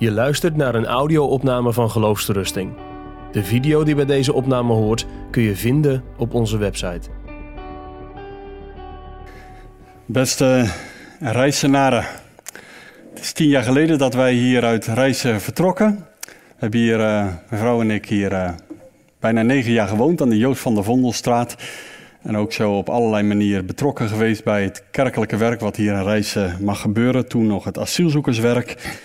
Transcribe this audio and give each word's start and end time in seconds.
Je 0.00 0.10
luistert 0.10 0.56
naar 0.56 0.74
een 0.74 0.86
audio-opname 0.86 1.72
van 1.72 1.90
Geloofsterusting. 1.90 2.72
De 3.32 3.44
video 3.44 3.84
die 3.84 3.94
bij 3.94 4.04
deze 4.04 4.32
opname 4.32 4.72
hoort 4.72 5.06
kun 5.30 5.42
je 5.42 5.56
vinden 5.56 6.02
op 6.16 6.34
onze 6.34 6.58
website. 6.58 7.08
Beste 10.06 10.70
reizenaren, 11.18 12.04
het 13.10 13.20
is 13.20 13.32
tien 13.32 13.48
jaar 13.48 13.62
geleden 13.62 13.98
dat 13.98 14.14
wij 14.14 14.32
hier 14.32 14.64
uit 14.64 14.86
Reizen 14.86 15.40
vertrokken. 15.40 16.06
We 16.24 16.32
hebben 16.56 16.80
hier, 16.80 17.00
uh, 17.00 17.24
mijn 17.24 17.60
vrouw 17.60 17.80
en 17.80 17.90
ik, 17.90 18.06
hier 18.08 18.32
uh, 18.32 18.50
bijna 19.18 19.42
negen 19.42 19.72
jaar 19.72 19.88
gewoond 19.88 20.22
aan 20.22 20.28
de 20.28 20.38
Joost 20.38 20.60
van 20.60 20.74
der 20.74 20.84
Vondelstraat. 20.84 21.56
En 22.22 22.36
ook 22.36 22.52
zo 22.52 22.72
op 22.72 22.88
allerlei 22.88 23.22
manieren 23.22 23.66
betrokken 23.66 24.08
geweest 24.08 24.44
bij 24.44 24.62
het 24.62 24.84
kerkelijke 24.90 25.36
werk 25.36 25.60
wat 25.60 25.76
hier 25.76 25.92
in 25.92 26.02
Reizen 26.02 26.56
mag 26.60 26.80
gebeuren. 26.80 27.28
Toen 27.28 27.46
nog 27.46 27.64
het 27.64 27.78
asielzoekerswerk. 27.78 28.98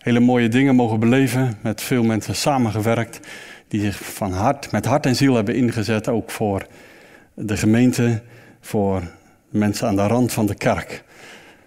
Hele 0.00 0.20
mooie 0.20 0.48
dingen 0.48 0.74
mogen 0.74 1.00
beleven, 1.00 1.58
met 1.62 1.82
veel 1.82 2.02
mensen 2.02 2.34
samengewerkt. 2.34 3.20
Die 3.68 3.80
zich 3.80 3.98
van 4.14 4.32
hart, 4.32 4.72
met 4.72 4.84
hart 4.84 5.06
en 5.06 5.16
ziel 5.16 5.34
hebben 5.34 5.54
ingezet, 5.54 6.08
ook 6.08 6.30
voor 6.30 6.66
de 7.34 7.56
gemeente, 7.56 8.22
voor 8.60 9.02
mensen 9.50 9.88
aan 9.88 9.96
de 9.96 10.06
rand 10.06 10.32
van 10.32 10.46
de 10.46 10.54
kerk. 10.54 11.04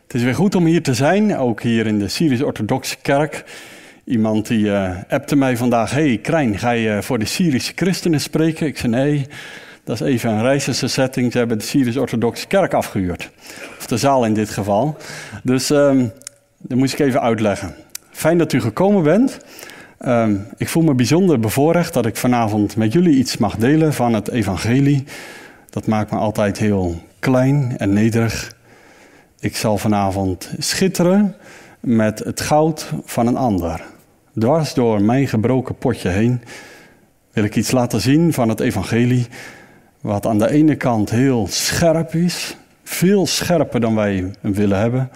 Het 0.04 0.14
is 0.14 0.24
weer 0.24 0.36
goed 0.36 0.56
om 0.56 0.66
hier 0.66 0.82
te 0.82 0.94
zijn, 0.94 1.38
ook 1.38 1.62
hier 1.62 1.88
in 1.88 2.00
de 2.00 2.08
Syrisch-Orthodoxe 2.08 2.98
kerk. 3.02 3.44
Iemand 4.06 4.48
die 4.48 4.66
uh, 4.66 4.98
appte 5.10 5.36
mij 5.36 5.58
vandaag, 5.58 5.92
hey 5.92 6.18
Krijn, 6.18 6.60
ga 6.60 6.72
je 6.72 7.04
voor 7.04 7.20
de 7.20 7.26
Syrische 7.26 7.72
christenen 7.76 8.22
spreken? 8.22 8.68
Ik 8.68 8.78
zei 8.78 8.92
nee, 8.92 9.28
dat 9.84 10.02
is 10.02 10.08
even 10.08 10.30
een 10.30 10.42
Rijssense 10.42 10.88
setting. 10.88 11.32
Ze 11.32 11.38
hebben 11.38 11.58
de 11.58 11.64
Syrisch-Orthodoxe 11.64 12.48
kerk 12.48 12.74
afgehuurd. 12.74 13.30
Of 13.78 13.86
de 13.88 13.98
zaal 13.98 14.26
in 14.26 14.34
dit 14.34 14.50
geval. 14.50 14.98
Dus 15.44 15.70
um, 15.70 16.12
dat 16.58 16.78
moest 16.78 16.94
ik 16.94 17.00
even 17.00 17.22
uitleggen. 17.22 17.76
Fijn 18.14 18.38
dat 18.38 18.54
u 18.54 18.62
gekomen 18.62 19.04
bent. 19.04 19.40
Um, 20.06 20.48
ik 20.58 20.70
voel 20.70 20.84
me 20.84 20.94
bijzonder 20.94 21.40
bevoorrecht 21.40 21.94
dat 21.94 22.06
ik 22.06 22.18
vanavond 22.18 22.76
met 22.76 22.94
jullie 22.94 23.16
iets 23.16 23.38
mag 23.38 23.56
delen 23.56 23.94
van 23.94 24.14
het 24.14 24.30
evangelie. 24.30 25.04
Dat 25.70 25.88
maakt 25.88 26.12
me 26.12 26.18
altijd 26.18 26.58
heel 26.58 27.02
klein 27.20 27.76
en 27.78 27.94
nederig. 27.94 28.56
Ik 29.40 29.56
zal 29.56 29.78
vanavond 29.78 30.54
schitteren 30.58 31.36
met 31.80 32.20
het 32.20 32.42
goud 32.42 32.92
van 33.04 33.28
een 33.28 33.38
ander. 33.38 33.82
Dwars 34.40 34.74
door 34.74 35.02
mijn 35.02 35.28
gebroken 35.28 35.76
potje 35.76 36.10
heen 36.10 36.42
wil 37.32 37.44
ik 37.44 37.56
iets 37.56 37.72
laten 37.72 38.02
zien 38.02 38.34
van 38.34 38.50
het 38.50 38.60
evangelie, 38.60 39.28
wat 40.02 40.26
aan 40.26 40.38
de 40.38 40.50
ene 40.50 40.76
kant 40.76 41.10
heel 41.10 41.48
scherp 41.50 42.14
is, 42.14 42.58
veel 42.84 43.28
scherper 43.28 43.80
dan 43.80 43.96
wij 43.96 44.34
willen 44.42 44.80
hebben, 44.80 45.10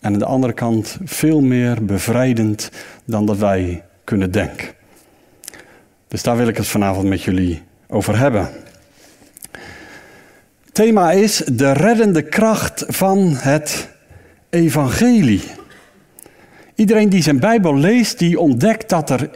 en 0.00 0.12
aan 0.12 0.18
de 0.18 0.24
andere 0.24 0.52
kant 0.52 0.98
veel 1.04 1.40
meer 1.40 1.84
bevrijdend 1.84 2.70
dan 3.04 3.26
dat 3.26 3.36
wij 3.36 3.84
kunnen 4.04 4.30
denken. 4.30 4.68
Dus 6.08 6.22
daar 6.22 6.36
wil 6.36 6.48
ik 6.48 6.56
het 6.56 6.66
vanavond 6.66 7.08
met 7.08 7.22
jullie 7.22 7.62
over 7.88 8.18
hebben. 8.18 8.48
Thema 10.72 11.10
is 11.10 11.36
de 11.36 11.72
reddende 11.72 12.22
kracht 12.22 12.84
van 12.88 13.34
het 13.36 13.88
evangelie. 14.50 15.42
Iedereen 16.74 17.08
die 17.08 17.22
zijn 17.22 17.40
Bijbel 17.40 17.76
leest, 17.76 18.18
die 18.18 18.40
ontdekt 18.40 18.88
dat 18.88 19.10
er 19.10 19.30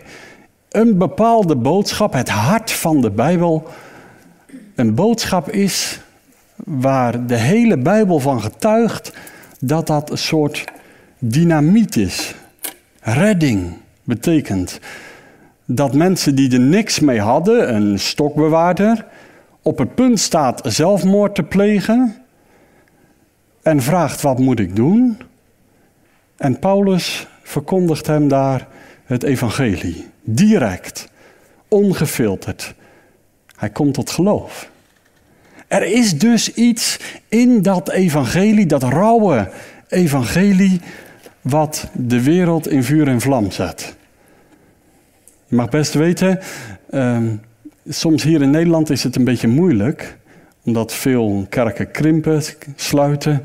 een 0.70 0.98
bepaalde 0.98 1.56
boodschap, 1.56 2.12
het 2.12 2.28
hart 2.28 2.70
van 2.70 3.00
de 3.00 3.10
Bijbel, 3.10 3.68
een 4.74 4.94
boodschap 4.94 5.50
is 5.50 6.00
waar 6.56 7.26
de 7.26 7.36
hele 7.36 7.78
Bijbel 7.78 8.18
van 8.18 8.42
getuigt 8.42 9.12
dat 9.60 9.86
dat 9.86 10.10
een 10.10 10.18
soort 10.18 10.64
dynamiet 11.18 11.96
is. 11.96 12.34
Redding 13.00 13.72
betekent 14.04 14.80
dat 15.64 15.94
mensen 15.94 16.34
die 16.34 16.52
er 16.52 16.60
niks 16.60 17.00
mee 17.00 17.20
hadden, 17.20 17.74
een 17.74 17.98
stokbewaarder, 17.98 19.06
op 19.62 19.78
het 19.78 19.94
punt 19.94 20.20
staat 20.20 20.60
zelfmoord 20.64 21.34
te 21.34 21.42
plegen 21.42 22.16
en 23.62 23.82
vraagt 23.82 24.20
wat 24.20 24.38
moet 24.38 24.58
ik 24.58 24.76
doen? 24.76 25.18
En 26.36 26.58
Paulus 26.58 27.26
verkondigt 27.42 28.06
hem 28.06 28.28
daar 28.28 28.68
het 29.04 29.22
evangelie, 29.22 30.06
direct, 30.22 31.08
ongefilterd. 31.68 32.74
Hij 33.56 33.70
komt 33.70 33.94
tot 33.94 34.10
geloof. 34.10 34.70
Er 35.70 35.84
is 35.84 36.18
dus 36.18 36.54
iets 36.54 36.98
in 37.28 37.62
dat 37.62 37.90
evangelie, 37.90 38.66
dat 38.66 38.82
rauwe 38.82 39.50
evangelie, 39.88 40.80
wat 41.40 41.88
de 41.92 42.22
wereld 42.22 42.68
in 42.68 42.84
vuur 42.84 43.08
en 43.08 43.20
vlam 43.20 43.50
zet. 43.50 43.96
Je 45.46 45.56
mag 45.56 45.68
best 45.68 45.94
weten, 45.94 46.38
um, 46.90 47.40
soms 47.88 48.22
hier 48.22 48.42
in 48.42 48.50
Nederland 48.50 48.90
is 48.90 49.02
het 49.02 49.16
een 49.16 49.24
beetje 49.24 49.48
moeilijk, 49.48 50.16
omdat 50.64 50.92
veel 50.92 51.46
kerken 51.48 51.90
krimpen, 51.90 52.42
sluiten. 52.76 53.42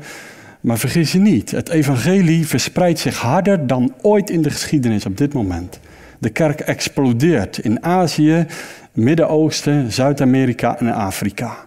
Maar 0.60 0.78
vergis 0.78 1.12
je 1.12 1.18
niet, 1.18 1.50
het 1.50 1.68
evangelie 1.68 2.46
verspreidt 2.46 2.98
zich 2.98 3.18
harder 3.18 3.66
dan 3.66 3.94
ooit 4.02 4.30
in 4.30 4.42
de 4.42 4.50
geschiedenis 4.50 5.06
op 5.06 5.16
dit 5.16 5.32
moment. 5.32 5.80
De 6.18 6.30
kerk 6.30 6.60
explodeert 6.60 7.58
in 7.58 7.84
Azië, 7.84 8.46
Midden-Oosten, 8.92 9.92
Zuid-Amerika 9.92 10.78
en 10.78 10.94
Afrika. 10.94 11.66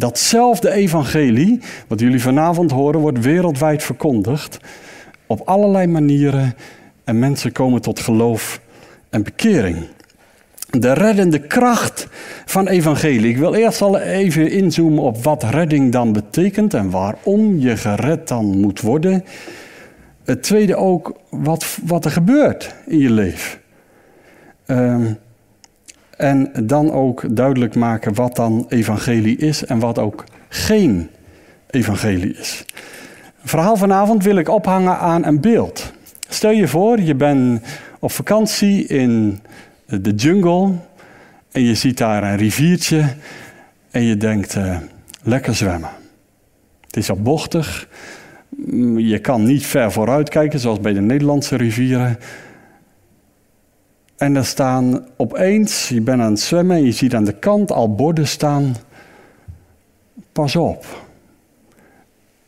Datzelfde 0.00 0.70
evangelie, 0.70 1.60
wat 1.88 2.00
jullie 2.00 2.22
vanavond 2.22 2.70
horen, 2.70 3.00
wordt 3.00 3.20
wereldwijd 3.20 3.82
verkondigd. 3.82 4.58
Op 5.26 5.40
allerlei 5.44 5.86
manieren. 5.86 6.54
En 7.04 7.18
mensen 7.18 7.52
komen 7.52 7.80
tot 7.80 8.00
geloof 8.00 8.60
en 9.10 9.22
bekering. 9.22 9.76
De 10.70 10.92
reddende 10.92 11.38
kracht 11.38 12.08
van 12.46 12.68
evangelie. 12.68 13.30
Ik 13.30 13.36
wil 13.36 13.54
eerst 13.54 13.82
al 13.82 13.98
even 13.98 14.50
inzoomen 14.50 15.02
op 15.02 15.22
wat 15.22 15.42
redding 15.42 15.92
dan 15.92 16.12
betekent 16.12 16.74
en 16.74 16.90
waarom 16.90 17.58
je 17.58 17.76
gered 17.76 18.28
dan 18.28 18.60
moet 18.60 18.80
worden. 18.80 19.24
Het 20.24 20.42
tweede 20.42 20.76
ook 20.76 21.16
wat, 21.30 21.78
wat 21.84 22.04
er 22.04 22.10
gebeurt 22.10 22.74
in 22.86 22.98
je 22.98 23.10
leven. 23.10 23.58
Um, 24.66 25.18
en 26.20 26.50
dan 26.62 26.92
ook 26.92 27.36
duidelijk 27.36 27.74
maken 27.74 28.14
wat 28.14 28.36
dan 28.36 28.66
evangelie 28.68 29.36
is 29.36 29.64
en 29.64 29.78
wat 29.78 29.98
ook 29.98 30.24
geen 30.48 31.10
evangelie 31.70 32.34
is. 32.34 32.64
Het 33.40 33.50
verhaal 33.50 33.76
vanavond 33.76 34.24
wil 34.24 34.36
ik 34.36 34.48
ophangen 34.48 34.98
aan 34.98 35.24
een 35.24 35.40
beeld. 35.40 35.92
Stel 36.28 36.50
je 36.50 36.68
voor, 36.68 37.00
je 37.00 37.14
bent 37.14 37.62
op 37.98 38.12
vakantie 38.12 38.86
in 38.86 39.40
de 39.86 40.14
jungle 40.14 40.72
en 41.52 41.62
je 41.62 41.74
ziet 41.74 41.98
daar 41.98 42.22
een 42.22 42.36
riviertje 42.36 43.04
en 43.90 44.02
je 44.02 44.16
denkt, 44.16 44.54
uh, 44.54 44.76
lekker 45.22 45.54
zwemmen. 45.54 45.90
Het 46.86 46.96
is 46.96 47.10
al 47.10 47.16
bochtig, 47.16 47.88
je 48.96 49.18
kan 49.18 49.42
niet 49.42 49.66
ver 49.66 49.92
vooruit 49.92 50.28
kijken 50.28 50.60
zoals 50.60 50.80
bij 50.80 50.92
de 50.92 51.00
Nederlandse 51.00 51.56
rivieren. 51.56 52.18
En 54.20 54.36
er 54.36 54.44
staan 54.44 55.06
opeens, 55.16 55.88
je 55.88 56.00
bent 56.00 56.20
aan 56.20 56.30
het 56.30 56.40
zwemmen 56.40 56.76
en 56.76 56.84
je 56.84 56.92
ziet 56.92 57.14
aan 57.14 57.24
de 57.24 57.38
kant 57.38 57.72
al 57.72 57.94
borden 57.94 58.28
staan. 58.28 58.76
Pas 60.32 60.56
op. 60.56 60.84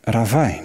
Ravijn. 0.01 0.63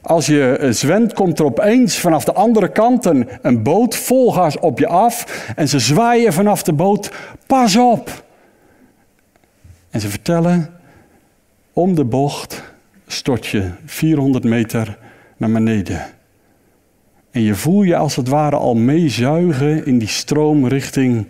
Als 0.00 0.26
je 0.26 0.68
zwemt, 0.70 1.12
komt 1.12 1.38
er 1.38 1.44
opeens 1.44 1.98
vanaf 1.98 2.24
de 2.24 2.32
andere 2.32 2.72
kant 2.72 3.04
een, 3.04 3.28
een 3.42 3.62
boot 3.62 3.96
vol 3.96 4.32
gas 4.32 4.58
op 4.58 4.78
je 4.78 4.86
af. 4.86 5.48
En 5.56 5.68
ze 5.68 5.78
zwaaien 5.78 6.32
vanaf 6.32 6.62
de 6.62 6.72
boot. 6.72 7.12
Pas 7.46 7.76
op. 7.76 8.24
En 9.90 10.00
ze 10.00 10.08
vertellen, 10.08 10.70
om 11.72 11.94
de 11.94 12.04
bocht 12.04 12.62
stort 13.06 13.46
je 13.46 13.70
400 13.84 14.44
meter 14.44 14.98
naar 15.36 15.50
beneden. 15.50 16.15
En 17.36 17.42
je 17.42 17.54
voel 17.54 17.82
je 17.82 17.96
als 17.96 18.16
het 18.16 18.28
ware 18.28 18.56
al 18.56 18.74
meezuigen 18.74 19.86
in 19.86 19.98
die 19.98 20.08
stroom 20.08 20.66
richting 20.66 21.26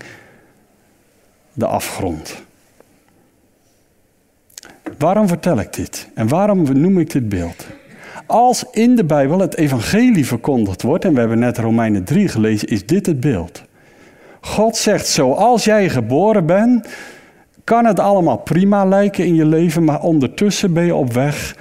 de 1.52 1.66
afgrond. 1.66 2.42
Waarom 4.98 5.28
vertel 5.28 5.58
ik 5.58 5.72
dit? 5.72 6.08
En 6.14 6.28
waarom 6.28 6.80
noem 6.80 6.98
ik 6.98 7.10
dit 7.10 7.28
beeld? 7.28 7.66
Als 8.26 8.64
in 8.70 8.96
de 8.96 9.04
Bijbel 9.04 9.38
het 9.38 9.56
evangelie 9.56 10.26
verkondigd 10.26 10.82
wordt, 10.82 11.04
en 11.04 11.12
we 11.12 11.18
hebben 11.18 11.38
net 11.38 11.58
Romeinen 11.58 12.04
3 12.04 12.28
gelezen, 12.28 12.68
is 12.68 12.86
dit 12.86 13.06
het 13.06 13.20
beeld. 13.20 13.62
God 14.40 14.76
zegt, 14.76 15.06
zoals 15.06 15.64
jij 15.64 15.88
geboren 15.88 16.46
bent, 16.46 16.88
kan 17.64 17.84
het 17.84 18.00
allemaal 18.00 18.38
prima 18.38 18.84
lijken 18.84 19.24
in 19.24 19.34
je 19.34 19.46
leven, 19.46 19.84
maar 19.84 20.00
ondertussen 20.00 20.72
ben 20.72 20.84
je 20.84 20.94
op 20.94 21.12
weg 21.12 21.56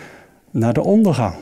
naar 0.51 0.73
de 0.73 0.83
ondergang. 0.83 1.35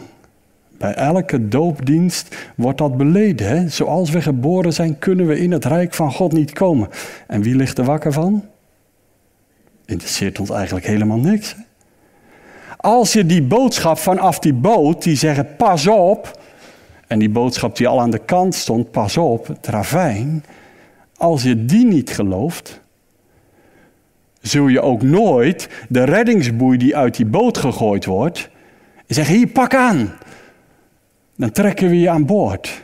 Bij 0.77 0.93
elke 0.93 1.47
doopdienst 1.47 2.35
wordt 2.55 2.77
dat 2.77 2.97
beleden. 2.97 3.71
Zoals 3.71 4.09
we 4.09 4.21
geboren 4.21 4.73
zijn, 4.73 4.99
kunnen 4.99 5.27
we 5.27 5.39
in 5.39 5.51
het 5.51 5.65
rijk 5.65 5.93
van 5.93 6.11
God 6.11 6.31
niet 6.31 6.53
komen. 6.53 6.89
En 7.27 7.41
wie 7.41 7.55
ligt 7.55 7.77
er 7.77 7.85
wakker 7.85 8.13
van? 8.13 8.45
Interesseert 9.85 10.39
ons 10.39 10.49
eigenlijk 10.49 10.85
helemaal 10.85 11.17
niks. 11.17 11.55
Als 12.77 13.13
je 13.13 13.25
die 13.25 13.43
boodschap 13.43 13.97
vanaf 13.97 14.39
die 14.39 14.53
boot, 14.53 15.03
die 15.03 15.15
zeggen 15.15 15.55
pas 15.55 15.87
op, 15.87 16.41
En 17.07 17.19
die 17.19 17.29
boodschap 17.29 17.75
die 17.77 17.87
al 17.87 18.01
aan 18.01 18.09
de 18.09 18.25
kant 18.25 18.55
stond, 18.55 18.91
pas 18.91 19.17
op, 19.17 19.47
het 19.47 19.67
ravijn. 19.67 20.43
Als 21.17 21.43
je 21.43 21.65
die 21.65 21.85
niet 21.85 22.09
gelooft, 22.09 22.81
zul 24.41 24.67
je 24.67 24.81
ook 24.81 25.01
nooit 25.01 25.69
de 25.89 26.03
reddingsboei 26.03 26.77
die 26.77 26.95
uit 26.95 27.15
die 27.15 27.25
boot 27.25 27.57
gegooid 27.57 28.05
wordt, 28.05 28.49
zeggen: 29.07 29.35
Hier, 29.35 29.47
pak 29.47 29.75
aan. 29.75 30.13
Dan 31.35 31.51
trekken 31.51 31.89
we 31.89 31.99
je 31.99 32.09
aan 32.09 32.25
boord. 32.25 32.83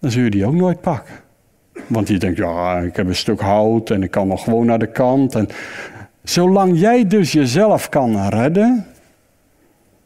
Dan 0.00 0.10
zul 0.10 0.22
je 0.22 0.30
die 0.30 0.46
ook 0.46 0.54
nooit 0.54 0.80
pakken. 0.80 1.14
Want 1.86 2.08
je 2.08 2.18
denkt: 2.18 2.36
Ja, 2.36 2.78
ik 2.78 2.96
heb 2.96 3.06
een 3.06 3.14
stuk 3.14 3.40
hout 3.40 3.90
en 3.90 4.02
ik 4.02 4.10
kan 4.10 4.28
nog 4.28 4.44
gewoon 4.44 4.66
naar 4.66 4.78
de 4.78 4.90
kant. 4.90 5.34
En 5.34 5.48
zolang 6.22 6.78
jij 6.78 7.06
dus 7.06 7.32
jezelf 7.32 7.88
kan 7.88 8.28
redden, 8.28 8.86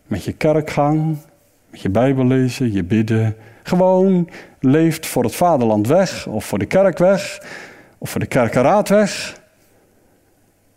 met 0.06 0.24
je 0.24 0.32
kerkgang, 0.32 1.16
met 1.70 1.80
je 1.80 1.90
Bijbel 1.90 2.26
lezen, 2.26 2.72
je 2.72 2.84
bidden, 2.84 3.36
gewoon 3.62 4.28
leeft 4.60 5.06
voor 5.06 5.24
het 5.24 5.34
vaderland 5.34 5.86
weg, 5.86 6.26
of 6.26 6.44
voor 6.44 6.58
de 6.58 6.66
kerk 6.66 6.98
weg, 6.98 7.42
of 7.98 8.10
voor 8.10 8.20
de 8.20 8.26
kerkenraad 8.26 8.88
weg 8.88 9.38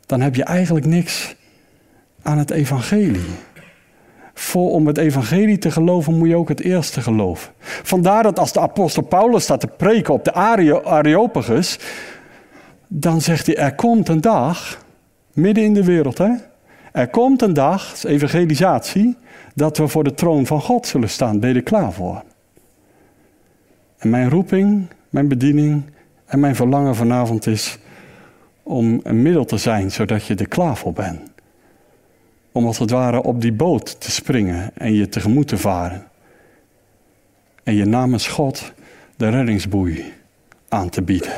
dan 0.05 0.21
heb 0.21 0.35
je 0.35 0.43
eigenlijk 0.43 0.85
niks 0.85 1.35
aan 2.21 2.37
het 2.37 2.51
evangelie. 2.51 3.29
Voor 4.33 4.71
om 4.71 4.87
het 4.87 4.97
evangelie 4.97 5.57
te 5.57 5.71
geloven 5.71 6.17
moet 6.17 6.27
je 6.27 6.35
ook 6.35 6.49
het 6.49 6.61
eerste 6.61 7.01
geloven. 7.01 7.53
Vandaar 7.59 8.23
dat 8.23 8.39
als 8.39 8.53
de 8.53 8.59
apostel 8.59 9.03
Paulus 9.03 9.43
staat 9.43 9.59
te 9.59 9.67
preken 9.67 10.13
op 10.13 10.23
de 10.23 10.33
Areopagus, 10.83 11.79
dan 12.87 13.21
zegt 13.21 13.45
hij, 13.45 13.57
er 13.57 13.75
komt 13.75 14.09
een 14.09 14.21
dag, 14.21 14.85
midden 15.33 15.63
in 15.63 15.73
de 15.73 15.83
wereld 15.83 16.17
hè, 16.17 16.31
er 16.93 17.07
komt 17.07 17.41
een 17.41 17.53
dag, 17.53 18.03
evangelisatie, 18.03 19.17
dat 19.55 19.77
we 19.77 19.87
voor 19.87 20.03
de 20.03 20.13
troon 20.13 20.45
van 20.45 20.61
God 20.61 20.87
zullen 20.87 21.09
staan. 21.09 21.39
Ben 21.39 21.49
je 21.49 21.55
er 21.55 21.63
klaar 21.63 21.93
voor? 21.93 22.23
En 23.97 24.09
mijn 24.09 24.29
roeping, 24.29 24.87
mijn 25.09 25.27
bediening 25.27 25.83
en 26.25 26.39
mijn 26.39 26.55
verlangen 26.55 26.95
vanavond 26.95 27.47
is 27.47 27.77
om 28.63 28.99
een 29.03 29.21
middel 29.21 29.45
te 29.45 29.57
zijn 29.57 29.91
zodat 29.91 30.25
je 30.25 30.35
er 30.35 30.47
klaar 30.47 30.77
voor 30.77 30.93
bent. 30.93 31.32
Om 32.53 32.65
als 32.65 32.79
het 32.79 32.89
ware 32.89 33.23
op 33.23 33.41
die 33.41 33.53
boot 33.53 34.01
te 34.01 34.11
springen 34.11 34.71
en 34.73 34.93
je 34.93 35.09
tegemoet 35.09 35.47
te 35.47 35.57
varen. 35.57 36.07
En 37.63 37.75
je 37.75 37.85
namens 37.85 38.27
God 38.27 38.73
de 39.15 39.29
reddingsboei 39.29 40.13
aan 40.69 40.89
te 40.89 41.01
bieden. 41.01 41.33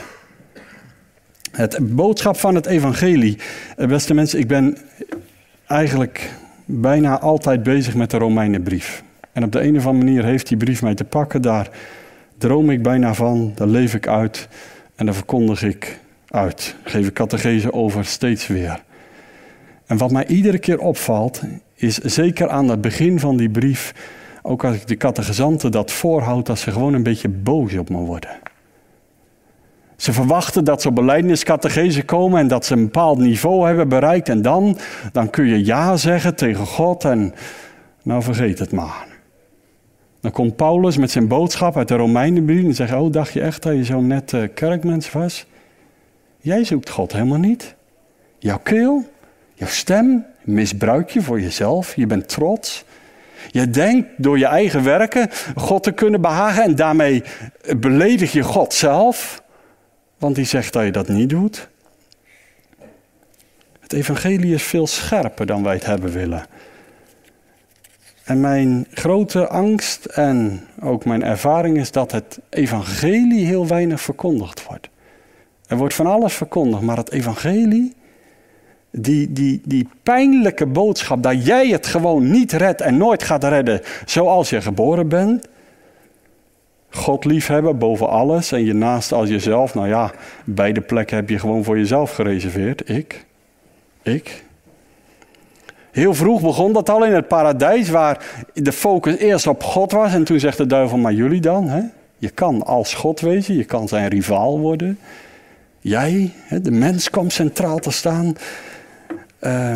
Het 1.51 1.95
boodschap 1.95 2.37
van 2.37 2.55
het 2.55 2.65
evangelie. 2.65 3.37
Eh, 3.77 3.87
beste 3.87 4.13
mensen, 4.13 4.39
ik 4.39 4.47
ben 4.47 4.77
eigenlijk 5.67 6.33
bijna 6.65 7.19
altijd 7.19 7.63
bezig 7.63 7.95
met 7.95 8.11
de 8.11 8.17
Romeinenbrief. 8.17 9.03
En 9.31 9.43
op 9.43 9.51
de 9.51 9.61
een 9.61 9.77
of 9.77 9.85
andere 9.85 10.05
manier 10.05 10.25
heeft 10.25 10.47
die 10.47 10.57
brief 10.57 10.81
mij 10.81 10.95
te 10.95 11.03
pakken. 11.03 11.41
Daar 11.41 11.69
droom 12.37 12.69
ik 12.69 12.83
bijna 12.83 13.13
van, 13.13 13.51
daar 13.55 13.67
leef 13.67 13.93
ik 13.93 14.07
uit 14.07 14.47
en 14.95 15.05
daar 15.05 15.15
verkondig 15.15 15.63
ik 15.63 15.99
uit. 16.27 16.75
Geef 16.83 17.07
ik 17.07 17.13
catechese 17.13 17.73
over 17.73 18.05
steeds 18.05 18.47
weer. 18.47 18.83
En 19.85 19.97
wat 19.97 20.11
mij 20.11 20.27
iedere 20.27 20.57
keer 20.57 20.79
opvalt, 20.79 21.41
is 21.75 21.97
zeker 21.97 22.49
aan 22.49 22.69
het 22.69 22.81
begin 22.81 23.19
van 23.19 23.37
die 23.37 23.49
brief, 23.49 23.93
ook 24.41 24.63
als 24.63 24.75
ik 24.75 24.87
de 24.87 24.97
catechizanten 24.97 25.71
dat 25.71 25.91
voorhoud, 25.91 26.45
dat 26.45 26.59
ze 26.59 26.71
gewoon 26.71 26.93
een 26.93 27.03
beetje 27.03 27.29
boos 27.29 27.77
op 27.77 27.89
me 27.89 27.97
worden. 27.97 28.37
Ze 29.95 30.13
verwachten 30.13 30.63
dat 30.63 30.81
ze 30.81 30.87
op 30.87 30.95
beleidniscategese 30.95 32.03
komen 32.03 32.39
en 32.39 32.47
dat 32.47 32.65
ze 32.65 32.73
een 32.73 32.83
bepaald 32.83 33.17
niveau 33.17 33.67
hebben 33.67 33.89
bereikt. 33.89 34.29
En 34.29 34.41
dan, 34.41 34.77
dan 35.11 35.29
kun 35.29 35.45
je 35.45 35.65
ja 35.65 35.97
zeggen 35.97 36.35
tegen 36.35 36.65
God 36.65 37.05
en 37.05 37.33
nou 38.03 38.23
vergeet 38.23 38.59
het 38.59 38.71
maar. 38.71 39.07
Dan 40.19 40.31
komt 40.31 40.55
Paulus 40.55 40.97
met 40.97 41.11
zijn 41.11 41.27
boodschap 41.27 41.77
uit 41.77 41.87
de 41.87 41.95
Romeinenbrief 41.95 42.63
en 42.63 42.75
zegt, 42.75 42.93
oh 42.93 43.11
dacht 43.11 43.33
je 43.33 43.41
echt 43.41 43.63
dat 43.63 43.73
je 43.73 43.83
zo 43.83 44.01
net 44.01 44.33
kerkmens 44.53 45.11
was? 45.11 45.45
Jij 46.39 46.63
zoekt 46.63 46.89
God 46.89 47.11
helemaal 47.11 47.37
niet. 47.37 47.75
Jouw 48.39 48.59
keel, 48.63 49.03
jouw 49.55 49.67
stem 49.67 50.25
misbruik 50.43 51.09
je 51.09 51.21
voor 51.21 51.41
jezelf. 51.41 51.95
Je 51.95 52.07
bent 52.07 52.29
trots. 52.29 52.83
Je 53.51 53.69
denkt 53.69 54.07
door 54.17 54.37
je 54.37 54.45
eigen 54.45 54.83
werken 54.83 55.29
God 55.55 55.83
te 55.83 55.91
kunnen 55.91 56.21
behagen 56.21 56.63
en 56.63 56.75
daarmee 56.75 57.23
beledig 57.77 58.31
je 58.31 58.43
God 58.43 58.73
zelf, 58.73 59.43
want 60.17 60.35
die 60.35 60.45
zegt 60.45 60.73
dat 60.73 60.83
je 60.83 60.91
dat 60.91 61.07
niet 61.07 61.29
doet. 61.29 61.69
Het 63.79 63.93
evangelie 63.93 64.53
is 64.53 64.63
veel 64.63 64.87
scherper 64.87 65.45
dan 65.45 65.63
wij 65.63 65.73
het 65.73 65.85
hebben 65.85 66.11
willen. 66.11 66.45
En 68.23 68.39
mijn 68.39 68.87
grote 68.91 69.47
angst 69.47 70.05
en 70.05 70.67
ook 70.81 71.05
mijn 71.05 71.23
ervaring 71.23 71.77
is 71.77 71.91
dat 71.91 72.11
het 72.11 72.39
evangelie 72.49 73.45
heel 73.45 73.67
weinig 73.67 74.01
verkondigd 74.01 74.65
wordt. 74.65 74.89
Er 75.67 75.77
wordt 75.77 75.93
van 75.93 76.05
alles 76.07 76.33
verkondigd, 76.33 76.81
maar 76.81 76.97
het 76.97 77.11
evangelie, 77.11 77.93
die, 78.97 79.33
die, 79.33 79.61
die 79.65 79.87
pijnlijke 80.03 80.65
boodschap 80.65 81.23
dat 81.23 81.45
jij 81.45 81.67
het 81.67 81.87
gewoon 81.87 82.31
niet 82.31 82.51
redt 82.51 82.81
en 82.81 82.97
nooit 82.97 83.23
gaat 83.23 83.43
redden 83.43 83.81
zoals 84.05 84.49
je 84.49 84.61
geboren 84.61 85.07
bent. 85.07 85.47
God 86.89 87.25
liefhebben 87.25 87.77
boven 87.77 88.09
alles 88.09 88.51
en 88.51 88.65
je 88.65 88.73
naast 88.73 89.11
als 89.11 89.29
jezelf. 89.29 89.73
Nou 89.73 89.87
ja, 89.87 90.11
beide 90.43 90.81
plekken 90.81 91.15
heb 91.15 91.29
je 91.29 91.39
gewoon 91.39 91.63
voor 91.63 91.77
jezelf 91.77 92.11
gereserveerd. 92.11 92.89
Ik. 92.89 93.25
Ik. 94.01 94.43
Heel 95.91 96.13
vroeg 96.13 96.41
begon 96.41 96.73
dat 96.73 96.89
al 96.89 97.05
in 97.05 97.13
het 97.13 97.27
paradijs, 97.27 97.89
waar 97.89 98.25
de 98.53 98.71
focus 98.71 99.17
eerst 99.17 99.47
op 99.47 99.63
God 99.63 99.91
was. 99.91 100.13
En 100.13 100.23
toen 100.23 100.39
zegt 100.39 100.57
de 100.57 100.65
duivel, 100.65 100.97
maar 100.97 101.13
jullie 101.13 101.41
dan? 101.41 101.67
Hè? 101.67 101.81
Je 102.17 102.29
kan 102.29 102.65
als 102.65 102.93
God 102.93 103.19
wezen, 103.19 103.55
je 103.55 103.63
kan 103.63 103.87
zijn 103.87 104.07
rivaal 104.07 104.59
worden. 104.59 104.99
Jij, 105.79 106.31
de 106.61 106.71
mens, 106.71 107.09
komt 107.09 107.33
centraal 107.33 107.79
te 107.79 107.91
staan. 107.91 108.35
Uh, 109.45 109.75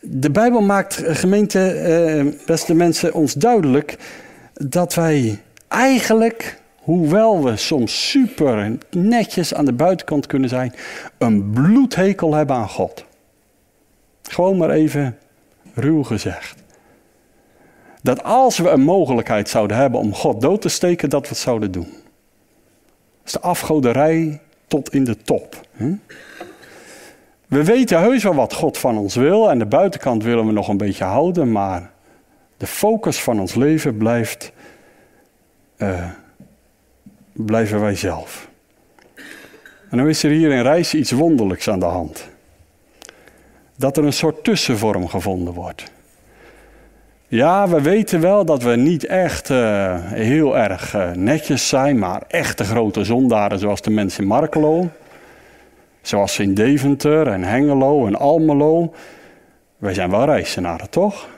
de 0.00 0.30
Bijbel 0.30 0.60
maakt, 0.60 1.02
eh, 1.02 1.14
gemeente, 1.14 1.82
uh, 2.16 2.32
beste 2.46 2.74
mensen, 2.74 3.14
ons 3.14 3.34
duidelijk 3.34 3.98
dat 4.52 4.94
wij 4.94 5.40
eigenlijk, 5.68 6.60
hoewel 6.76 7.44
we 7.44 7.56
soms 7.56 8.10
super 8.10 8.78
netjes 8.90 9.54
aan 9.54 9.64
de 9.64 9.72
buitenkant 9.72 10.26
kunnen 10.26 10.48
zijn, 10.48 10.74
een 11.18 11.50
bloedhekel 11.50 12.34
hebben 12.34 12.56
aan 12.56 12.68
God. 12.68 13.04
Gewoon 14.22 14.56
maar 14.56 14.70
even 14.70 15.18
ruw 15.74 16.02
gezegd. 16.02 16.62
Dat 18.02 18.22
als 18.22 18.58
we 18.58 18.68
een 18.68 18.82
mogelijkheid 18.82 19.48
zouden 19.48 19.76
hebben 19.76 20.00
om 20.00 20.14
God 20.14 20.40
dood 20.40 20.60
te 20.60 20.68
steken, 20.68 21.10
dat 21.10 21.22
we 21.22 21.28
het 21.28 21.38
zouden 21.38 21.72
doen. 21.72 21.88
Dat 21.88 23.24
is 23.24 23.32
de 23.32 23.40
afgoderij 23.40 24.40
tot 24.66 24.92
in 24.92 25.04
de 25.04 25.16
top. 25.16 25.60
We 27.46 27.64
weten 27.64 28.00
heus 28.00 28.22
wel 28.22 28.34
wat 28.34 28.54
God 28.54 28.78
van 28.78 28.98
ons 28.98 29.14
wil 29.14 29.50
en 29.50 29.58
de 29.58 29.66
buitenkant 29.66 30.22
willen 30.22 30.46
we 30.46 30.52
nog 30.52 30.68
een 30.68 30.76
beetje 30.76 31.04
houden, 31.04 31.52
maar 31.52 31.90
de 32.56 32.66
focus 32.66 33.22
van 33.22 33.40
ons 33.40 33.54
leven 33.54 33.96
blijft, 33.96 34.52
uh, 35.78 36.10
blijven 37.32 37.80
wij 37.80 37.94
zelf. 37.94 38.48
En 39.90 39.96
nu 39.96 40.08
is 40.08 40.22
er 40.22 40.30
hier 40.30 40.50
in 40.52 40.62
Reis 40.62 40.94
iets 40.94 41.10
wonderlijks 41.10 41.68
aan 41.68 41.78
de 41.78 41.84
hand. 41.84 42.28
Dat 43.76 43.96
er 43.96 44.04
een 44.04 44.12
soort 44.12 44.44
tussenvorm 44.44 45.08
gevonden 45.08 45.54
wordt. 45.54 45.84
Ja, 47.28 47.68
we 47.68 47.80
weten 47.80 48.20
wel 48.20 48.44
dat 48.44 48.62
we 48.62 48.76
niet 48.76 49.06
echt 49.06 49.50
uh, 49.50 49.94
heel 50.02 50.58
erg 50.58 50.94
uh, 50.94 51.10
netjes 51.10 51.68
zijn, 51.68 51.98
maar 51.98 52.22
echte 52.28 52.64
grote 52.64 53.04
zondaren 53.04 53.58
zoals 53.58 53.82
de 53.82 53.90
mensen 53.90 54.22
in 54.22 54.28
Markelo. 54.28 54.90
Zoals 56.06 56.38
in 56.38 56.54
Deventer 56.54 57.26
en 57.26 57.42
Hengelo 57.42 58.06
en 58.06 58.16
Almelo. 58.16 58.94
Wij 59.76 59.94
zijn 59.94 60.10
wel 60.10 60.24
reizenaren, 60.24 60.90
toch? 60.90 61.28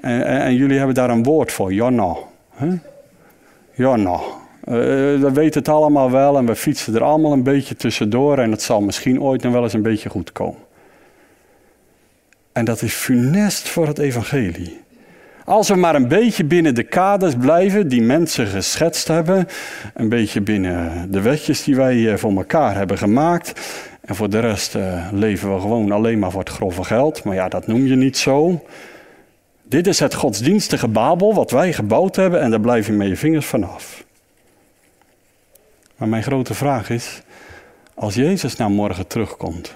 En, 0.00 0.26
en, 0.26 0.54
jullie 0.54 0.76
hebben 0.76 0.94
daar 0.94 1.10
een 1.10 1.22
woord 1.22 1.52
voor, 1.52 1.72
Jonna. 1.72 2.16
Huh? 2.56 2.72
Jonna. 3.72 4.12
Uh, 4.12 4.74
we 5.20 5.30
weten 5.34 5.60
het 5.60 5.68
allemaal 5.68 6.10
wel 6.10 6.36
en 6.36 6.46
we 6.46 6.56
fietsen 6.56 6.94
er 6.94 7.02
allemaal 7.02 7.32
een 7.32 7.42
beetje 7.42 7.76
tussendoor 7.76 8.38
en 8.38 8.50
het 8.50 8.62
zal 8.62 8.80
misschien 8.80 9.22
ooit 9.22 9.42
nog 9.42 9.52
wel 9.52 9.62
eens 9.62 9.72
een 9.72 9.82
beetje 9.82 10.08
goed 10.08 10.32
komen. 10.32 10.60
En 12.52 12.64
dat 12.64 12.82
is 12.82 12.94
funest 12.94 13.68
voor 13.68 13.86
het 13.86 13.98
evangelie. 13.98 14.80
Als 15.46 15.68
we 15.68 15.74
maar 15.74 15.94
een 15.94 16.08
beetje 16.08 16.44
binnen 16.44 16.74
de 16.74 16.82
kaders 16.82 17.34
blijven 17.34 17.88
die 17.88 18.02
mensen 18.02 18.46
geschetst 18.46 19.08
hebben, 19.08 19.48
een 19.94 20.08
beetje 20.08 20.40
binnen 20.40 21.10
de 21.10 21.20
wetjes 21.20 21.64
die 21.64 21.76
wij 21.76 22.12
eh, 22.12 22.18
voor 22.18 22.36
elkaar 22.36 22.74
hebben 22.74 22.98
gemaakt, 22.98 23.60
en 24.00 24.14
voor 24.14 24.30
de 24.30 24.38
rest 24.38 24.74
uh, 24.74 25.08
leven 25.12 25.54
we 25.54 25.60
gewoon 25.60 25.92
alleen 25.92 26.18
maar 26.18 26.30
voor 26.30 26.40
het 26.40 26.48
grove 26.50 26.84
geld, 26.84 27.24
maar 27.24 27.34
ja, 27.34 27.48
dat 27.48 27.66
noem 27.66 27.86
je 27.86 27.96
niet 27.96 28.18
zo. 28.18 28.64
Dit 29.62 29.86
is 29.86 29.98
het 29.98 30.14
godsdienstige 30.14 30.88
Babel 30.88 31.34
wat 31.34 31.50
wij 31.50 31.72
gebouwd 31.72 32.16
hebben 32.16 32.40
en 32.40 32.50
daar 32.50 32.60
blijf 32.60 32.86
je 32.86 32.92
met 32.92 33.08
je 33.08 33.16
vingers 33.16 33.46
vanaf. 33.46 34.04
Maar 35.96 36.08
mijn 36.08 36.22
grote 36.22 36.54
vraag 36.54 36.90
is, 36.90 37.22
als 37.94 38.14
Jezus 38.14 38.56
nou 38.56 38.70
morgen 38.70 39.06
terugkomt, 39.06 39.74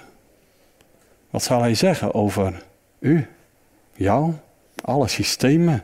wat 1.29 1.43
zal 1.43 1.61
hij 1.61 1.75
zeggen 1.75 2.13
over 2.13 2.63
u, 2.99 3.27
jou, 3.93 4.33
alle 4.81 5.07
systemen 5.07 5.83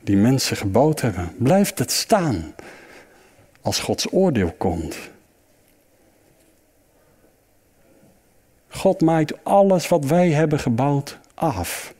die 0.00 0.16
mensen 0.16 0.56
gebouwd 0.56 1.00
hebben, 1.00 1.34
blijft 1.38 1.78
het 1.78 1.90
staan 1.90 2.54
als 3.60 3.80
Gods 3.80 4.12
oordeel 4.12 4.52
komt. 4.58 4.96
God 8.68 9.00
maakt 9.00 9.44
alles 9.44 9.88
wat 9.88 10.04
wij 10.04 10.30
hebben 10.30 10.58
gebouwd 10.58 11.18
af. 11.34 11.94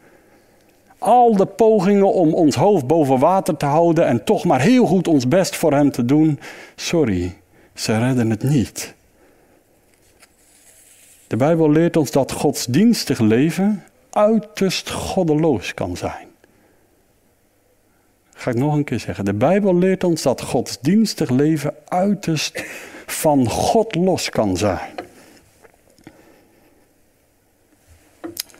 Al 0.99 1.37
de 1.37 1.47
pogingen 1.47 2.13
om 2.13 2.35
ons 2.35 2.55
hoofd 2.55 2.87
boven 2.87 3.19
water 3.19 3.57
te 3.57 3.67
houden 3.67 4.07
en 4.07 4.25
toch 4.25 4.45
maar 4.45 4.61
heel 4.61 4.87
goed 4.87 5.09
ons 5.09 5.29
best 5.29 5.57
voor 5.57 5.73
Hem 5.73 5.91
te 5.91 6.05
doen, 6.05 6.41
sorry, 6.77 7.37
ze 7.75 7.99
redden 7.99 8.31
het 8.31 8.43
niet. 8.43 8.95
De 11.27 11.37
Bijbel 11.37 11.71
leert 11.71 11.97
ons 11.97 12.11
dat 12.11 12.33
godsdienstig 12.33 13.19
leven 13.19 13.85
uiterst 14.11 14.91
goddeloos 14.91 15.75
kan 15.75 15.97
zijn. 15.97 16.32
Ga 18.43 18.51
ik 18.51 18.57
nog 18.57 18.75
een 18.75 18.85
keer 18.85 19.01
zeggen. 19.01 19.25
De 19.25 19.35
Bijbel 19.35 19.75
leert 19.75 20.05
ons 20.05 20.23
dat 20.23 20.43
godsdienstig 20.43 21.31
leven 21.31 21.75
uiterst 21.89 22.65
van 23.07 23.49
God 23.49 23.95
los 23.95 24.29
kan 24.29 24.57
zijn. 24.57 24.91